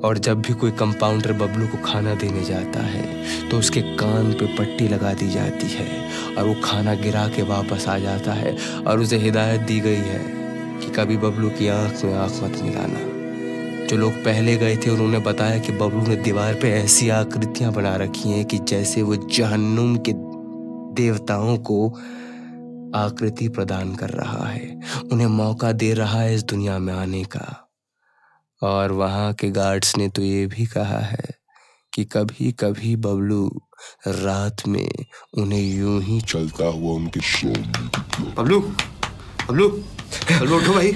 और 0.00 0.18
जब 0.18 0.40
भी 0.40 0.54
कोई 0.54 0.70
कंपाउंडर 0.70 1.32
बबलू 1.32 1.66
को 1.66 1.78
खाना 1.84 2.14
देने 2.14 2.44
जाता 2.44 2.80
है 2.80 3.48
तो 3.48 3.58
उसके 3.58 3.80
कान 3.96 4.32
पे 4.32 4.46
पट्टी 4.56 4.88
लगा 4.88 5.12
दी 5.14 5.30
जाती 5.30 5.66
है 5.66 5.88
और 6.36 6.44
वो 6.44 6.54
खाना 6.64 6.94
गिरा 6.94 7.26
के 7.28 7.42
वापस 7.42 7.88
आ 7.88 7.98
जाता 7.98 8.32
है 8.32 8.56
और 8.86 9.00
उसे 9.00 9.18
हिदायत 9.18 9.60
दी 9.60 9.80
गई 9.80 10.04
है 10.10 10.22
कि 10.80 10.92
कभी 10.92 11.16
बबलू 11.16 11.50
की 11.50 11.68
आँख 11.68 12.04
में 12.04 12.14
आँख 12.14 12.42
मत 12.42 12.62
मिलाना। 12.62 13.13
जो 13.88 13.96
लोग 13.96 14.12
पहले 14.24 14.56
गए 14.56 14.76
थे 14.76 14.90
उन्होंने 14.90 15.18
बताया 15.18 15.58
कि 15.58 15.72
बबलू 15.72 16.06
ने 16.06 16.16
दीवार 16.16 16.54
पे 16.54 16.70
ऐसी 16.72 17.08
आकृतियाँ 17.08 17.72
बना 17.72 17.94
रखी 17.96 18.28
हैं 18.28 18.44
कि 18.44 18.58
जैसे 18.58 19.02
वो 19.02 19.16
जहन्नुम 19.16 19.96
के 20.08 20.12
देवताओं 21.02 21.56
को 21.58 21.88
आकृति 22.98 23.48
प्रदान 23.48 23.94
कर 23.94 24.10
रहा 24.10 24.46
है। 24.48 24.80
उन्हें 25.12 25.26
मौका 25.26 25.72
दे 25.72 25.92
रहा 25.94 26.20
है 26.20 26.34
इस 26.34 26.42
दुनिया 26.44 26.78
में 26.78 26.92
आने 26.94 27.22
का। 27.24 27.46
और 28.62 28.92
वहाँ 28.92 29.32
के 29.32 29.50
गार्ड्स 29.50 29.96
ने 29.96 30.08
तो 30.08 30.22
ये 30.22 30.46
भी 30.46 30.66
कहा 30.66 30.98
है 30.98 31.34
कि 31.92 32.04
कभी 32.04 32.52
कभी 32.52 32.94
बबलू 32.96 33.46
रात 34.06 34.66
में 34.68 34.88
उन्हें 35.38 35.60
यूँ 35.60 36.00
ही 36.02 36.20
चलता 36.20 36.64
हुआ 36.64 36.94
उनके 36.94 37.20
शो 37.20 37.48
बबलू 37.48 38.60
बबलू 38.60 39.68
बबलू 39.68 40.56
उठो 40.56 40.74
भाई। 40.74 40.92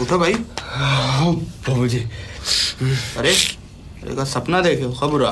उठो 0.00 0.18
भाई। 0.18 0.34
बाबू 0.34 1.86
जी 1.88 1.98
अरे 3.18 3.32
अरे 3.32 4.14
का 4.16 4.24
सपना 4.24 4.60
देखे 4.60 4.82
हो 4.82 4.92
खबर 5.00 5.24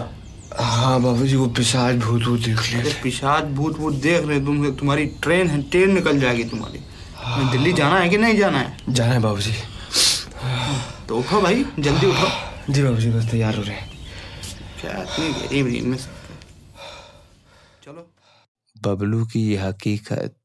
हाँ 0.60 1.00
बाबू 1.02 1.26
जी 1.26 1.36
वो 1.36 1.46
पिशाच 1.56 1.94
भूत 2.04 2.22
भूत 2.22 2.40
देख 2.40 2.60
लिया 2.68 2.80
अरे 2.80 2.92
पिशाच 3.02 3.44
भूत 3.58 3.76
भूत 3.78 3.94
देख 4.02 4.26
रहे 4.26 4.40
तुम 4.44 4.70
तुम्हारी 4.76 5.06
ट्रेन 5.22 5.48
है 5.50 5.62
ट्रेन 5.70 5.94
निकल 5.94 6.18
जाएगी 6.20 6.44
तुम्हारी। 6.44 6.80
हाँ। 7.16 7.50
दिल्ली 7.52 7.72
जाना 7.72 7.98
है 7.98 8.08
कि 8.08 8.18
नहीं 8.18 8.36
जाना 8.38 8.58
है? 8.58 8.76
जाना 8.88 9.12
है 9.14 9.20
बाबू 9.20 9.40
जी 9.40 9.52
तो 11.08 11.18
उठो 11.18 11.40
भाई 11.40 11.64
जल्दी 11.78 12.06
उठो। 12.06 12.72
जी 12.72 12.82
बाबू 12.82 12.96
जी 12.96 13.10
बस 13.10 13.30
तैयार 13.30 13.56
हो 13.56 13.62
रहे 13.62 13.76
हैं। 13.76 13.90
क्या 14.80 15.02
इतनी 15.02 15.32
गरीब 15.32 15.66
नींद 15.66 15.84
में 15.84 15.96
चलो। 17.84 18.08
बबलू 18.76 19.24
की 19.32 19.40
ये 19.50 19.56
हकीकत 19.58 20.36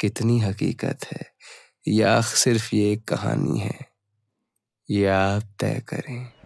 कितनी 0.00 0.38
हकीकत 0.40 1.06
है? 1.12 1.29
या 1.90 2.20
सिर्फ़ 2.20 2.74
ये 2.74 2.92
एक 2.92 3.04
कहानी 3.04 3.58
है। 3.58 3.78
ये 4.90 5.06
आप 5.06 5.42
तय 5.60 5.82
करें। 5.88 6.39